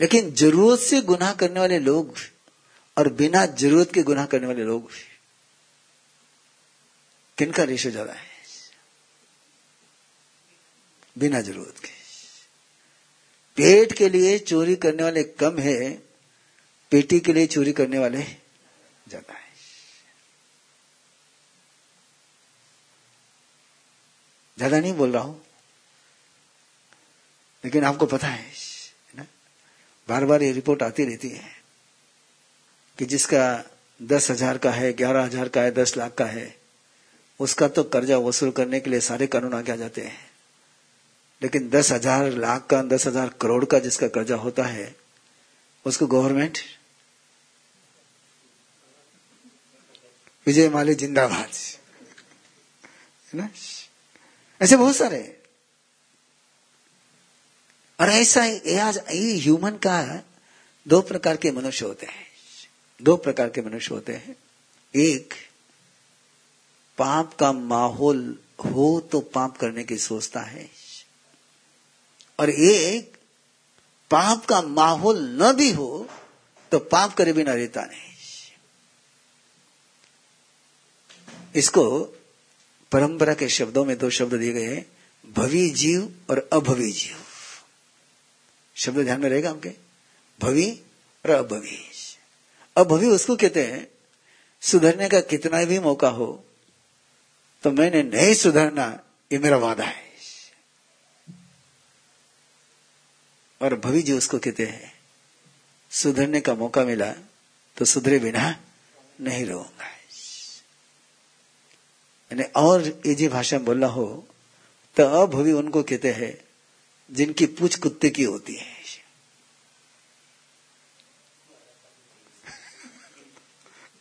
[0.00, 2.16] लेकिन ज़रूरत से गुनाह करने वाले लोग
[2.96, 4.90] और बिना ज़रूरत के गुनाह करने वाले लोग
[7.38, 8.26] किनका रेशो ज़्यादा है?
[11.16, 11.96] बिना ज़रूरत के।
[13.58, 15.90] पेट के लिए चोरी करने वाले कम है,
[16.92, 19.46] पेटी के लिए चोरी करने वाले ज़्यादा है।
[24.58, 25.42] ज़्यादा नहीं बोल रहा हूँ,
[27.64, 28.46] लेकिन आपको पता है
[30.08, 31.50] बार बार ये रिपोर्ट आती रहती है
[32.98, 33.64] कि जिसका
[34.02, 36.56] दस हज़ार का है, ग्यारह हज़ार का है, दस लाख का है,
[37.40, 40.30] उसका तो कर्जा वसूल करने के लिए सारे कानून आगे आ जाते हैं।
[41.42, 44.94] लेकिन दस हज़ार लाख का, दस हज़ार करोड़ का जिसका कर्जा होता है,
[45.86, 46.58] उसको गवर्नमेंट?
[50.46, 51.50] विजय माली जिंदाबाद।
[53.32, 53.48] है ना?
[54.60, 55.37] ऐसे बहुत सारे
[58.00, 60.22] और ऐसा ये ह्यूमन का
[60.88, 62.26] दो प्रकार के मनुष्य होते हैं।
[63.02, 64.36] दो प्रकार के मनुष्य होते हैं।
[64.94, 65.34] एक,
[66.98, 70.68] पाप का माहौल हो तो पाप करने की सोचता है।
[72.40, 73.16] और एक,
[74.10, 76.08] पाप का माहौल न भी हो
[76.72, 78.08] तो पाप करे बिना रहता नहीं।
[81.54, 82.00] इसको
[82.92, 84.86] परंपरा के शब्दों में दो शब्द दिए गए हैं,
[85.32, 87.16] भवी जीव और अभवी जीव।
[88.78, 89.72] शब्द ध्यान में रहेगा आपके
[90.40, 90.70] भवी
[91.24, 91.78] और अभवी
[92.76, 93.86] अभवी उसको कहते हैं,
[94.62, 96.44] सुधरने का कितना भी मौका हो
[97.64, 98.86] तो मैंने नहीं सुधरना,
[99.30, 100.06] ये मेरा वादा है।
[103.60, 104.92] और भवि जी उसको कहते हैं,
[105.92, 107.12] सुधरने का मौका मिला
[107.76, 108.54] तो सुधरे बिना
[109.20, 109.86] नहीं रहूँगा।
[112.56, 114.06] और इजी भाषा में बोलना हो
[114.96, 116.32] तो अभवी उनको कहते हैं
[117.10, 118.78] जिनकी पूछ कुत्ते की होती है।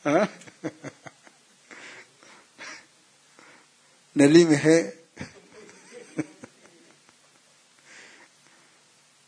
[0.05, 0.39] हाँ?
[4.17, 4.99] नली में है।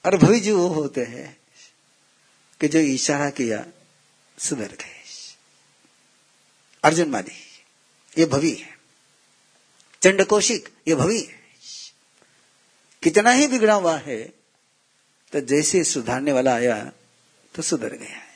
[0.05, 1.37] और भवी जी वो होते हैं
[2.61, 3.65] कि जो इशारा किया
[4.37, 4.99] सुधर गए
[6.83, 7.63] अर्जुन माली
[8.17, 8.77] ये भवी है।
[10.01, 11.38] चंडकोशिक, ये भवी है।
[13.03, 14.21] कितना ही बिगड़ा हुआ है
[15.33, 16.79] तो जैसे सुधारने वाला आया
[17.55, 18.27] तो सुधर गया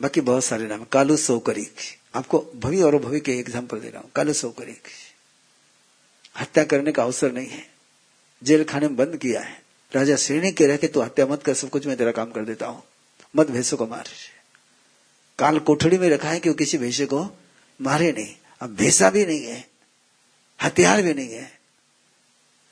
[0.00, 1.80] बाकी बहुत सारे नाम, कालू सोकरिक।
[2.14, 4.88] आपको भवी और भवी के एग्ज़ाम्पल दे रहा हूँ, कालू सोकरिक।
[6.34, 7.64] हत्या करने का अवसर नहीं है,
[8.42, 11.54] जेल खाने में बंद किया है। राजा श्रेणी के रह के तो हत्या मत कर,
[11.54, 12.82] सब कुछ मैं तेरा काम कर देता हूँ।
[13.34, 14.08] मत भैंसों को मार।
[15.38, 17.24] काल कोठड़ी में रखा है कि वो किसी भैंसे को
[17.80, 19.64] मारे नहीं। अब भैंसा भी नहीं है।
[20.60, 21.58] हथियार भी नहीं है।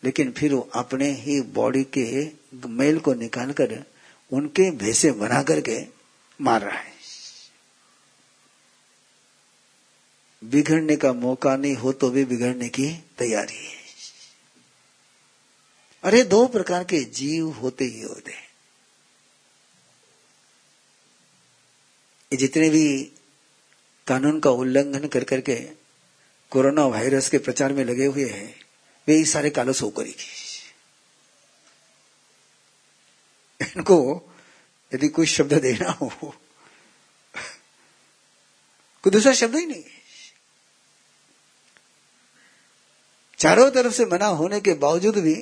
[0.02, 2.06] लेकिन फिर वो अपने ही बॉडी के
[2.68, 3.84] मेल को निकाल कर
[4.32, 5.78] उनके भैसे बना करके
[6.40, 6.94] मार रहा है।
[10.42, 13.84] बिगड़ने का मौका नहीं हो तो भी बिगड़ने की तैयारी है।
[16.04, 18.34] अरे दो प्रकार के जीव होते ही होते
[22.32, 23.12] जितने भी
[24.06, 25.54] कानून का उल्लंघन कर करके
[26.50, 28.60] कोरोना वायरस के प्रचार में लगे हुए हैं,
[29.08, 30.32] वे इस सारे कालो सो करेगी
[33.60, 33.98] इनको
[34.94, 36.08] यदि कोई शब्द देना हो,
[39.04, 39.84] कोई दूसरा शब्द ही नहीं।
[43.38, 45.34] चारों तरफ़ से मना होने के बावजूद भी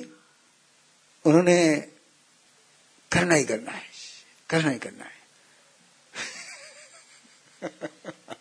[1.25, 1.57] उन्होंने
[3.11, 3.83] करना ही करना है,
[4.49, 5.13] करना ही करना है।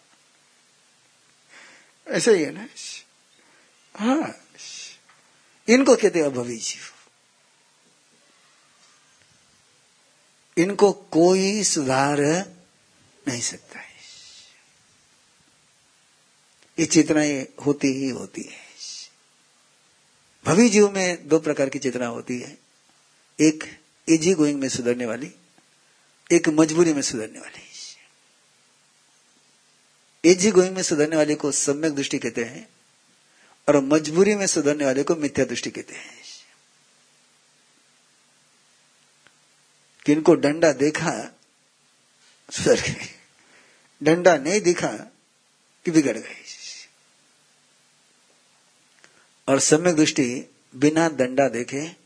[2.09, 2.69] ऐसा ही है ना?
[3.97, 4.49] हाँ।
[5.69, 6.95] इनको कहते हैं अभवी जीव।
[10.63, 12.21] इनको कोई सुधार
[13.29, 13.95] नहीं सकता है।
[16.79, 18.65] ये चेतनाएँ होती ही होती है।
[20.45, 22.59] भवी जीव में दो प्रकार की चेतना होती है।
[23.41, 25.35] एक इजी गोइंग में सुधरने वाली,
[26.33, 27.74] एक मजबूरी में सुधरने वाली।
[30.27, 32.69] एजी गोई में सुधरने वाले को सम्यक दृष्टि कहते हैं
[33.69, 36.23] और मजबूरी में सुधरने वाले को मिथ्या दृष्टि कहते हैं।
[40.07, 41.13] किनको डंडा देखा
[42.51, 43.09] सुधर गए
[44.03, 44.93] डंडा नहीं दिखा
[45.85, 46.43] कि बिगड़ गए।
[49.49, 51.97] और सम्यक दृष्टि बिना दंडा देखे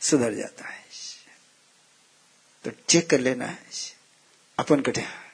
[0.00, 0.84] सुधर जाता है।
[2.64, 3.64] तो चेक कर लेना है।
[4.58, 5.24] अपन कटे है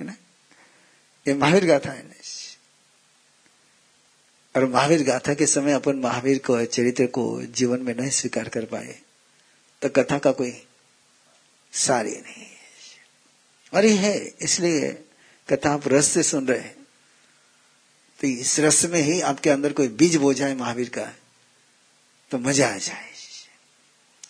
[0.00, 0.14] ना
[1.28, 2.06] ये महावीर गाथा है
[4.54, 8.64] और महावीर गाथा के समय अपन महावीर को, चरित्र को जीवन में नहीं स्वीकार कर
[8.64, 8.94] पाए।
[9.82, 10.52] तो कथा का कोई
[11.72, 12.46] सारी नहीं
[13.72, 14.90] और ये है, इसलिए
[15.48, 16.76] कथा आप रस से सुन रहे हैं।
[18.20, 21.06] तो इस रस में ही आपके अंदर कोई बीज बो जाए महावीर का
[22.30, 23.06] तो मज़ा आ जाए।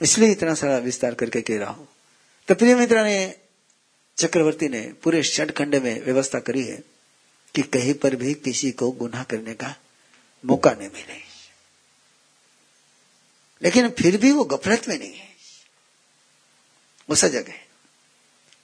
[0.01, 1.89] इसलिए इतना सारा विस्तार करके कह रहा हूँ।
[2.49, 3.48] तो प्रिय मित्र ने
[4.19, 6.77] चक्रवर्ती ने पूरे षट खंड में व्यवस्था करी है
[7.55, 9.77] कि कहीं पर भी किसी को गुनाह करने का
[10.47, 11.19] मौका नहीं मिले।
[13.63, 15.29] लेकिन फिर भी वो गफलत में नहीं है।
[17.11, 17.69] वो सजग है।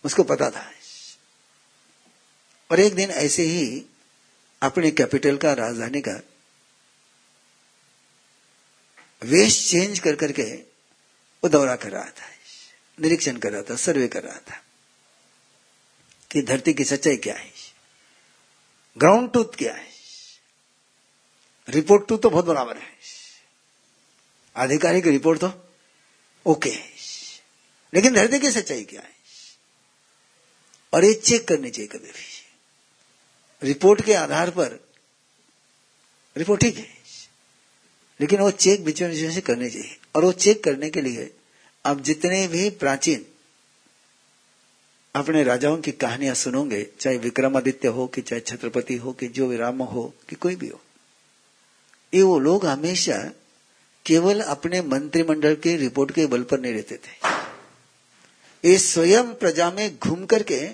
[0.04, 0.72] उसको पता था।
[2.70, 3.84] और एक दिन ऐसे ही
[4.62, 6.20] अपने कैपिटल का, राजधानी का
[9.22, 10.54] वेश चेंज कर करके
[11.44, 12.26] वो दौरा कर रहा था।
[13.00, 14.63] निरीक्षण कर रहा था, सर्वे कर रहा था।
[16.34, 17.52] कि धरती की सच्चाई क्या है?
[18.98, 19.88] ग्राउंड ट्रूथ क्या है?
[21.68, 22.88] रिपोर्ट टू तो बहुत बराबर है।
[24.56, 25.72] आधिकारिक रिपोर्ट तो
[26.46, 26.88] ओके है।
[27.94, 29.10] लेकिन धरती की सच्चाई क्या है?
[30.94, 32.46] और ये चेक करनी चाहिए कभी भी।
[33.62, 34.88] रिपोर्ट के आधार पर
[36.36, 36.98] रिपोर्ट ठीक है।
[38.20, 41.36] लेकिन वो चेक बीच में से करनी चाहिए। और वो चेक करने के लिए
[41.86, 43.26] आप जितने भी प्राचीन
[45.14, 49.82] अपने राजाओं की कहानियाँ सुनोगे, चाहे विक्रमादित्य हो कि चाहे छत्रपति हो कि जो राम
[49.82, 50.80] हो, कि कोई भी हो।
[52.14, 53.30] ये वो लोग हमेशा
[54.06, 57.34] केवल अपने मंत्रिमंडल के रिपोर्ट के बल पर नहीं रहते थे।
[58.64, 60.70] ये स्वयं प्रजा में घूम करके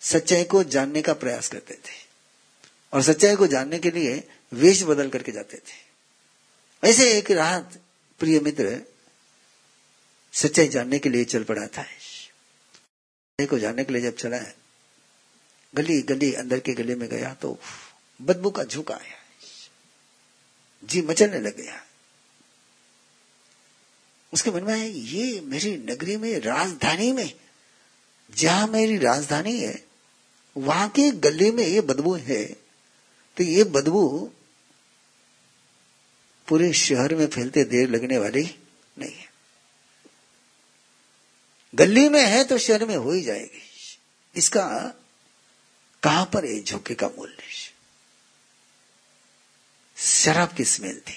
[0.00, 2.04] सच्चाई को जानने का प्रयास करते थे।
[2.92, 5.94] और सच्चाई को जानने के लिए वेश बदल करके जाते थे।
[6.88, 7.80] ऐसे एक रात
[8.18, 8.80] प्रिय मित्र
[10.32, 11.84] सच्चाई जानने के लिए चल पड़ा था।
[13.38, 14.54] को जानने के लिए जब चला है,
[15.74, 17.58] गली गली अंदर के गले में गया तो
[18.20, 19.16] बदबू का झुका आया
[20.82, 21.80] जी मचलने लग गया।
[24.32, 27.34] उसके मन में ये मेरी नगरी में, राजधानी में,
[28.30, 29.74] जहाँ मेरी राजधानी है,
[30.56, 32.44] वहाँ के गले में ये बदबू है।
[33.36, 34.32] तो ये बदबू
[36.48, 38.48] पूरे शहर में फैलते देर लगने वाली
[38.98, 39.32] नहीं है
[41.74, 43.62] गली में है तो शहर में हो ही जाएगी।
[44.34, 44.66] इसका
[46.02, 47.42] कहाँ पर है झोंके का मूल्य
[49.96, 51.16] शराब की स्मेल थी?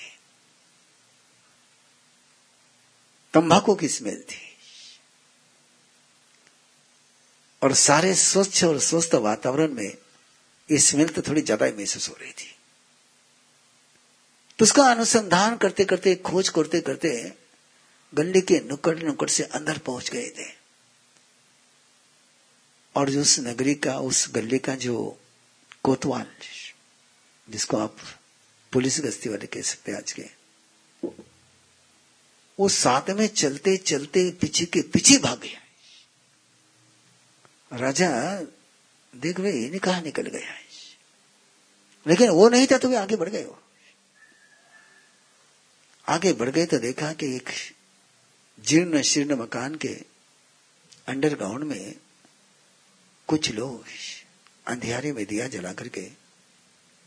[3.33, 4.41] तंबाकू की स्मेल थी?
[7.61, 9.87] और सारे स्वच्छ और स्वस्थ वातावरण में
[10.69, 12.55] ये स्मेल तो थोड़ी ज़्यादा ही महसूस हो रही थी।
[14.59, 17.09] तो उसका अनुसंधान करते करते खोज करते करते
[18.13, 20.57] गली के नुक्कड़ नुक्कड़ से अंदर पहुँच गए थे।
[22.95, 25.21] और जो उस नगरी का, उस गली का जो
[25.83, 26.27] कोतवाल,
[27.49, 27.97] जिसको आप
[28.73, 30.25] पुलिस गश्ती वाले कह सकते आज के,
[32.59, 35.61] वो साथ में चलते चलते पीछे के, पीछे भाग गया।
[37.77, 38.41] राजा,
[39.15, 40.51] देख वे, इन्हें कहा निकल गया?
[40.51, 40.67] है
[42.07, 43.63] लेकिन वो नहीं था तो वे आगे बढ़ गए वो
[46.07, 47.49] आगे बढ़ गए तो देखा कि एक
[48.59, 50.05] जीर्ण शीर्ण मकान के
[51.07, 51.95] अंडरग्राउंड में
[53.27, 53.85] कुछ लोग
[54.67, 56.11] अंधियारे में दिया जला करके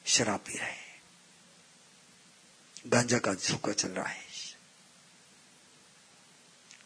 [0.06, 1.02] शराब पी रहे हैं।
[2.86, 4.24] गांजा का झोंका चल रहा है।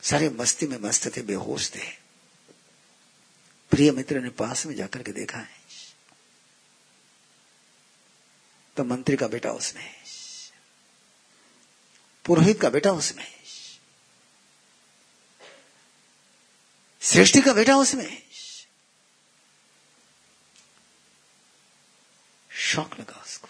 [0.03, 1.91] सारे मस्ती में मस्त थे, बेहोश थे।
[3.71, 5.65] प्रिय मित्र ने पास में जाकर के देखा है।
[8.77, 9.95] तो मंत्री का बेटा उसमें
[12.25, 13.44] पुरोहित का बेटा उसमें
[17.05, 18.23] सृष्टि का बेटा उसमें।
[22.51, 23.49] शौक लगा उसको।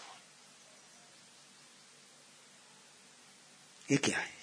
[3.90, 4.35] ये क्या है?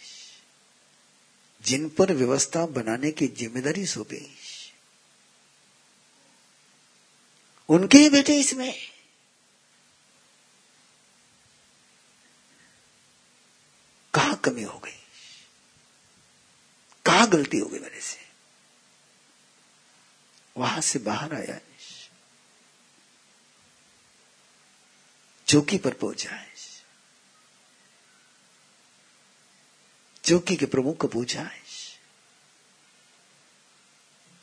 [1.63, 4.37] जिन पर व्यवस्था बनाने की ज़िम्मेदारी सौंपी।
[7.69, 8.89] उनके ही बेटे इसमें।
[14.13, 14.99] कहा कमी हो गई?
[17.05, 18.30] कहा गलती हो गई मेरे से?
[20.57, 21.59] वहाँ से बाहर आया
[25.47, 26.51] चौकी पर पहुँचा है।
[30.23, 31.61] चौकी के प्रमुख को पूछा है।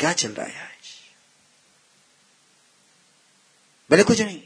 [0.00, 0.64] क्या चल रहा है?
[0.64, 0.88] आज
[3.90, 4.42] बोले कुछ नहीं।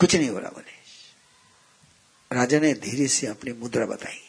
[0.00, 0.76] कुछ नहीं हो रहा बोले
[2.32, 4.27] राजा ने धीरे से अपनी मुद्रा बताई।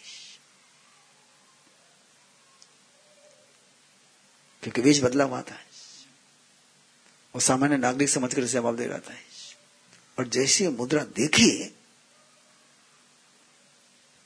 [4.63, 5.59] क्योंकि वेश बदला हुआ था।
[7.35, 9.15] और सामान्य नागरिक समझकर जवाब दे रहा था।
[10.19, 11.75] और जैसी मुद्रा देखी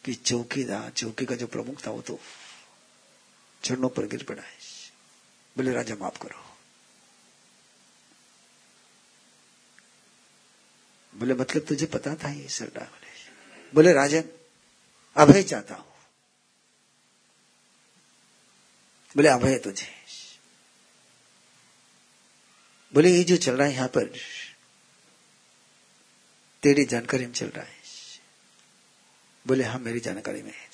[0.06, 2.20] कि चौकीदार चौकी का जो प्रमुख था वो तो
[3.64, 4.58] चरणों पर गिर पड़ा है।
[5.58, 6.58] बोले, राजा, माफ़ करो।
[11.16, 12.86] बोले मतलब तुझे पता था ये सरदार?
[12.86, 13.14] बोले
[13.74, 14.24] बोले राजन
[15.16, 15.94] अभय चाहता हूँ।
[19.16, 20.03] बोले, अभय तुझे।
[22.94, 24.14] बोले, ये जो चल रहा है यहाँ पर,
[26.64, 27.76] तेरी जानकारी में चल रहा है।
[29.48, 30.70] बोले हाँ मेरी जानकारी में है।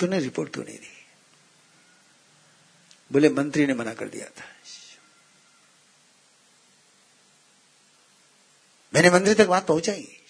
[0.00, 1.06] तूने रिपोर्ट क्यों नहीं दी।
[3.12, 4.44] बोले, मंत्री ने मना कर दिया था।
[8.94, 10.20] मैंने मंत्री तक बात पहुंचाई।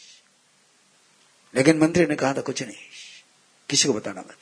[1.54, 2.76] लेकिन मंत्री ने कहा था, कुछ नहीं।
[3.70, 4.38] किसी को बताना मत।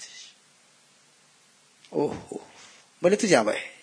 [1.92, 2.50] ओहो।
[3.02, 3.77] बोले तू जा है।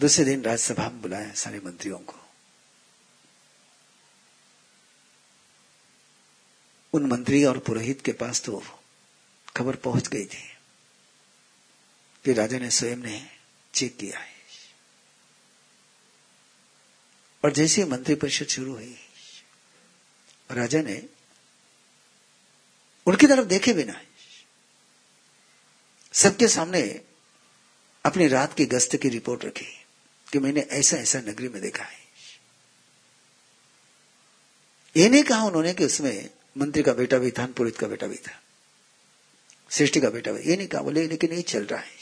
[0.00, 2.14] दूसरे दिन राज्यसभा में बुलाया सारे मंत्रियों को।
[6.92, 8.62] उन मंत्री और पुरोहित के पास तो
[9.56, 10.56] खबर पहुँच गई थी
[12.24, 13.30] कि राजा ने स्वयं ने
[13.74, 14.34] चेक किया है।
[17.44, 18.98] और जैसे मंत्री परिषद शुरू हुई,
[20.50, 21.08] राजा ने
[23.06, 24.00] उनकी तरफ़ देखे बिना
[26.12, 27.00] सबके सामने
[28.04, 29.79] अपनी रात की गश्त की रिपोर्ट रखी।
[30.32, 32.00] कि मैंने ऐसा ऐसा नगरी में देखा है।
[34.96, 38.16] ये नहीं कहा उन्होंने कि उसमें मंत्री का बेटा भी था, पुरोहित का बेटा भी
[38.16, 38.42] था
[39.70, 41.96] सृष्टि का बेटा भी। ये नहीं कहा, बोले, लेकिन ये चल रहा है।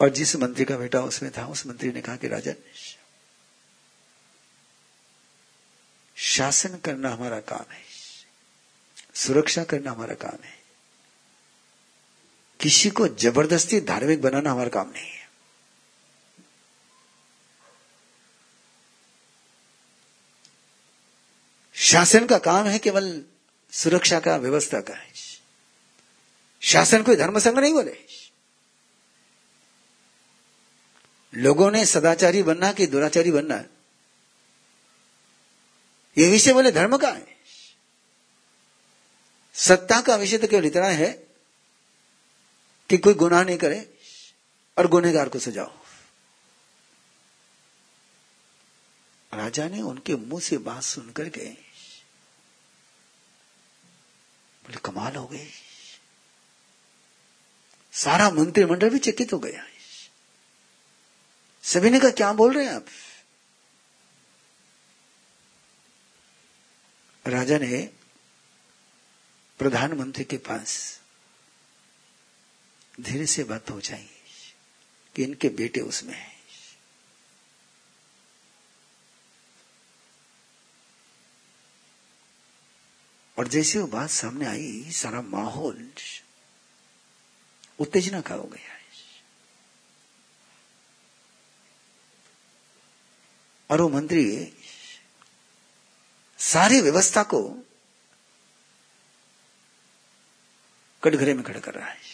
[0.00, 2.54] और जिस मंत्री का बेटा उसमें था, उस मंत्री ने कहा कि राजन
[6.16, 7.82] शासन करना हमारा काम है।
[9.14, 10.63] सुरक्षा करना हमारा काम है।
[12.60, 15.28] किसी को ज़बरदस्ती धार्मिक बनाना हमारा काम नहीं है।
[21.74, 23.24] शासन का काम है केवल
[23.72, 25.12] सुरक्षा का, व्यवस्था का। है
[26.62, 27.96] शासन कोई धर्म संघ नहीं बोले।
[31.34, 33.64] लोगों ने सदाचारी बनना कि दुराचारी बनना?
[36.18, 37.36] ये विषय बोले धर्म का है।
[39.54, 41.23] सत्ता का विषय तो केवल इतना है
[42.90, 43.78] कि कोई गुनाह नहीं करे
[44.76, 45.72] और गुनेगार को सजाओ।
[49.32, 51.44] राजा ने उनके मुँह से बात सुनकर के
[54.64, 55.48] बोले, कमाल हो गई।
[57.92, 59.64] सारा मंत्रिमंडल भी चकित हो गया
[61.64, 62.86] सभी ने कहा, क्या बोल रहे हैं आप?
[67.24, 67.90] राजा ने
[69.60, 71.00] प्रधानमंत्री के पास
[73.00, 74.10] धीरे से बात पहुंचाई
[75.16, 76.34] कि इनके बेटे उसमें है।
[83.38, 85.92] और जैसे वो बात सामने आई, सारा माहौल
[87.78, 88.74] उत्तेजना का हो गया।
[93.70, 94.52] और वो मंत्री
[96.38, 97.48] सारी व्यवस्था को
[101.02, 102.13] कटघरे में खड़ा कर रहा है।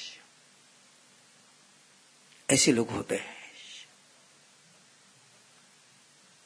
[2.50, 3.36] ऐसे लोग होते हैं।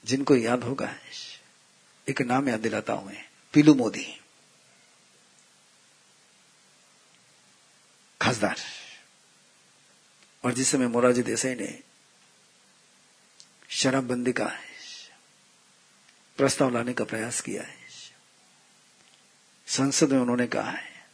[0.04, 0.94] जिनको याद होगा,
[2.08, 4.20] एक नाम याद दिलाता हूँ मैं, पीलू मोदी।
[8.20, 8.60] खासदार।
[10.44, 11.82] और जिस समय मोरारजी देसाई ने
[13.70, 14.46] शराबबंदी का
[16.38, 17.76] प्रस्ताव लाने का प्रयास किया है,
[19.66, 21.06] संसद में उन्होंने कहा है,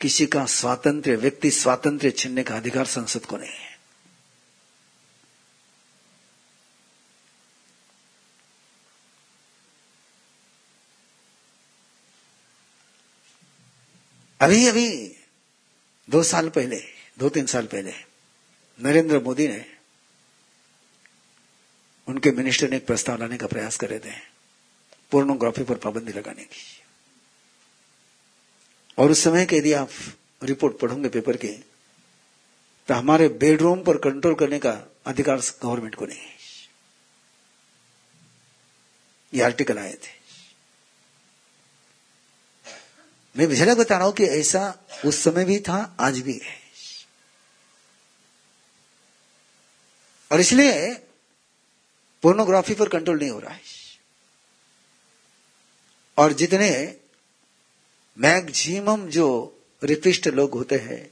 [0.00, 3.73] किसी का स्वातंत्र व्यक्ति स्वातंत्र छीनने का अधिकार संसद को नहीं है।
[14.44, 15.16] अभी अभी,
[16.10, 16.82] दो साल पहले,
[17.18, 17.92] दो तीन साल पहले,
[18.80, 19.76] नरेंद्र मोदी ने
[22.08, 24.12] उनके मिनिस्टर ने एक प्रस्ताव लाने का प्रयास कर थे
[25.10, 26.82] पोर्नोग्राफी पर पाबंदी लगाने की।
[28.98, 29.90] और उस समय के यदि आप
[30.42, 31.48] रिपोर्ट पढ़ोगे पेपर के
[32.88, 36.36] तो हमारे बेडरूम पर कंट्रोल करने का अधिकार गवर्नमेंट को नहीं है।
[39.34, 40.23] ये आर्टिकल आए थे।
[43.36, 46.64] मैं झलक बता रहा हूँ कि ऐसा उस समय भी था, आज भी है।
[50.32, 50.94] और इसलिए
[52.22, 53.60] पोर्नोग्राफी पर कंट्रोल नहीं हो रहा है।
[56.18, 56.96] और जितने
[58.18, 61.10] मैक्सिमम जो रिपिस्ट लोग होते हैं,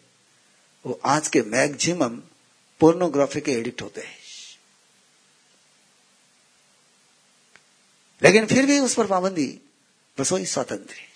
[0.87, 2.23] वो आज के मैक्सिमम
[2.81, 4.19] पोर्नोग्राफी के एडिक्ट होते हैं।
[8.23, 9.61] लेकिन फिर भी उस पर पाबंदी
[10.21, 11.12] रसोई स्वतंत्र है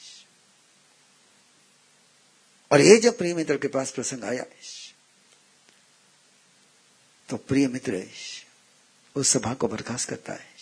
[2.70, 4.44] और ये जब प्रिय मित्र के पास प्रसंग आया
[7.28, 8.05] तो प्रिय मित्र
[9.16, 10.55] उस सभा को बर्खास्त करता है।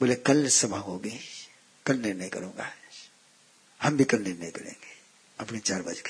[0.00, 1.18] बोले, कल सभा होगी,
[1.86, 2.72] कल निर्णय करूँगा।
[3.80, 4.94] हम भी कल निर्णय करेंगे।
[5.38, 6.02] अपने चार बज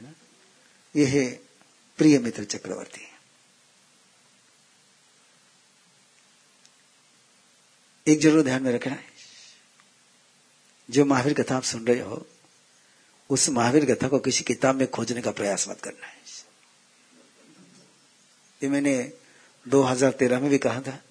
[0.00, 0.14] ना?
[0.94, 1.28] ये है
[1.98, 3.06] प्रिय मित्र चक्रवर्ती।
[8.06, 9.09] एक ज़रूर ध्यान में रखना है।
[10.90, 12.26] जो महावीर कथा आप सुन रहे हो,
[13.30, 16.14] उस महावीर कथा को किसी किताब में खोजने का प्रयास मत करना है।
[18.62, 19.12] ये मैंने
[19.68, 21.02] 2013 में भी कहा था।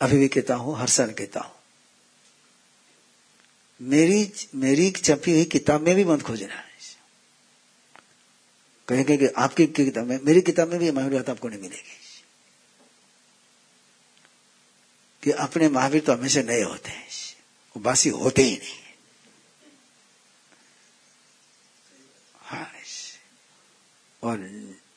[0.00, 1.52] अभी भी कहता हूँ, हर साल कहता हूँ।
[3.82, 6.64] मेरी मेरी छपी हुई किताब में भी मत खोजना है।
[8.88, 12.00] कहेंगे कि आपकी किताब में, मेरी किताब में भी महावीर कथा आपको नहीं मिलेगी।
[15.22, 17.23] कि अपने महावीर तो हमेशा नए होते हैं।
[17.76, 18.82] वो बासी होते ही नहीं।
[24.22, 24.38] और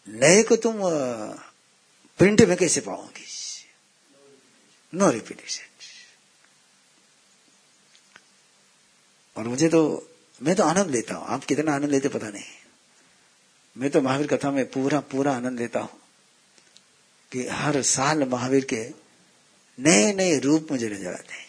[0.07, 0.75] नए को तुम
[2.19, 3.25] प्रिंट में कैसे पाओगे
[4.93, 5.65] नो रिपीटेशन
[9.35, 9.81] और मुझे तो
[10.41, 12.43] मैं तो आनंद लेता हूँ। आप कितना आनंद लेते पता नहीं।
[13.75, 15.99] मैं तो महावीर कथा में पूरा पूरा आनंद लेता हूँ
[17.31, 18.81] कि हर साल महावीर के
[19.77, 21.47] नए नए रूप मुझे नज़र आते हैं।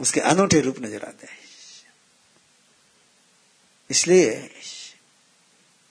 [0.00, 1.38] उसके अनूठे रूप नज़र आते हैं।
[3.90, 4.50] इसलिए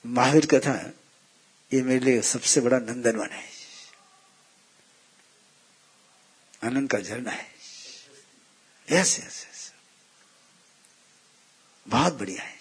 [0.05, 0.93] महावीर कथा,
[1.73, 3.43] ये मेरे लिए सबसे बड़ा नंदनवन है।
[6.63, 7.47] आनंद का झरना है।
[8.91, 9.71] यस यस यस
[11.87, 12.55] बहुत बढ़िया है।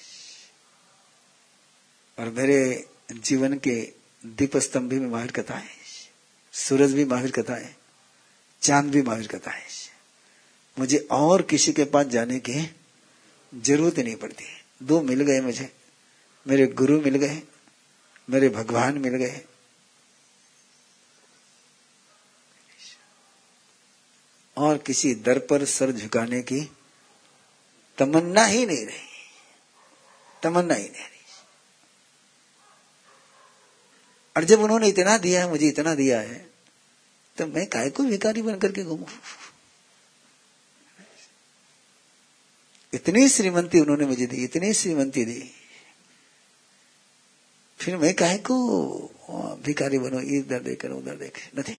[2.18, 3.92] और मेरे जीवन के
[4.26, 5.70] दीप स्तंभ भी महावीर कथा है।
[6.52, 7.76] सूरज भी महावीर कथा है।
[8.62, 9.93] चाँद भी महावीर कथा है।
[10.78, 12.74] मुझे और किसी के पास जाने की
[13.54, 14.44] ज़रूरत नहीं पड़ती।
[14.82, 15.72] दो मिल गए मुझे।
[16.46, 17.42] मेरे गुरु मिल गए।
[18.30, 19.40] मेरे भगवान मिल गए।
[24.56, 26.60] और किसी दर पर सर झुकाने की
[27.98, 29.08] तमन्ना ही नहीं रही।
[30.42, 31.10] तमन्ना ही नहीं रही।
[34.36, 36.50] और जब उन्होंने इतना दिया है मुझे इतना दिया है
[37.36, 39.06] तो मैं काय को भिकारी बनकर के घूमू?
[42.94, 45.42] इतनी श्रीमंती उन्होंने मुझे दी, इतनी श्रीमंती दी।
[47.78, 48.56] फिर मैं कहे को
[49.64, 51.72] भिकारी बनो, इधर देकर उधर देख नहीं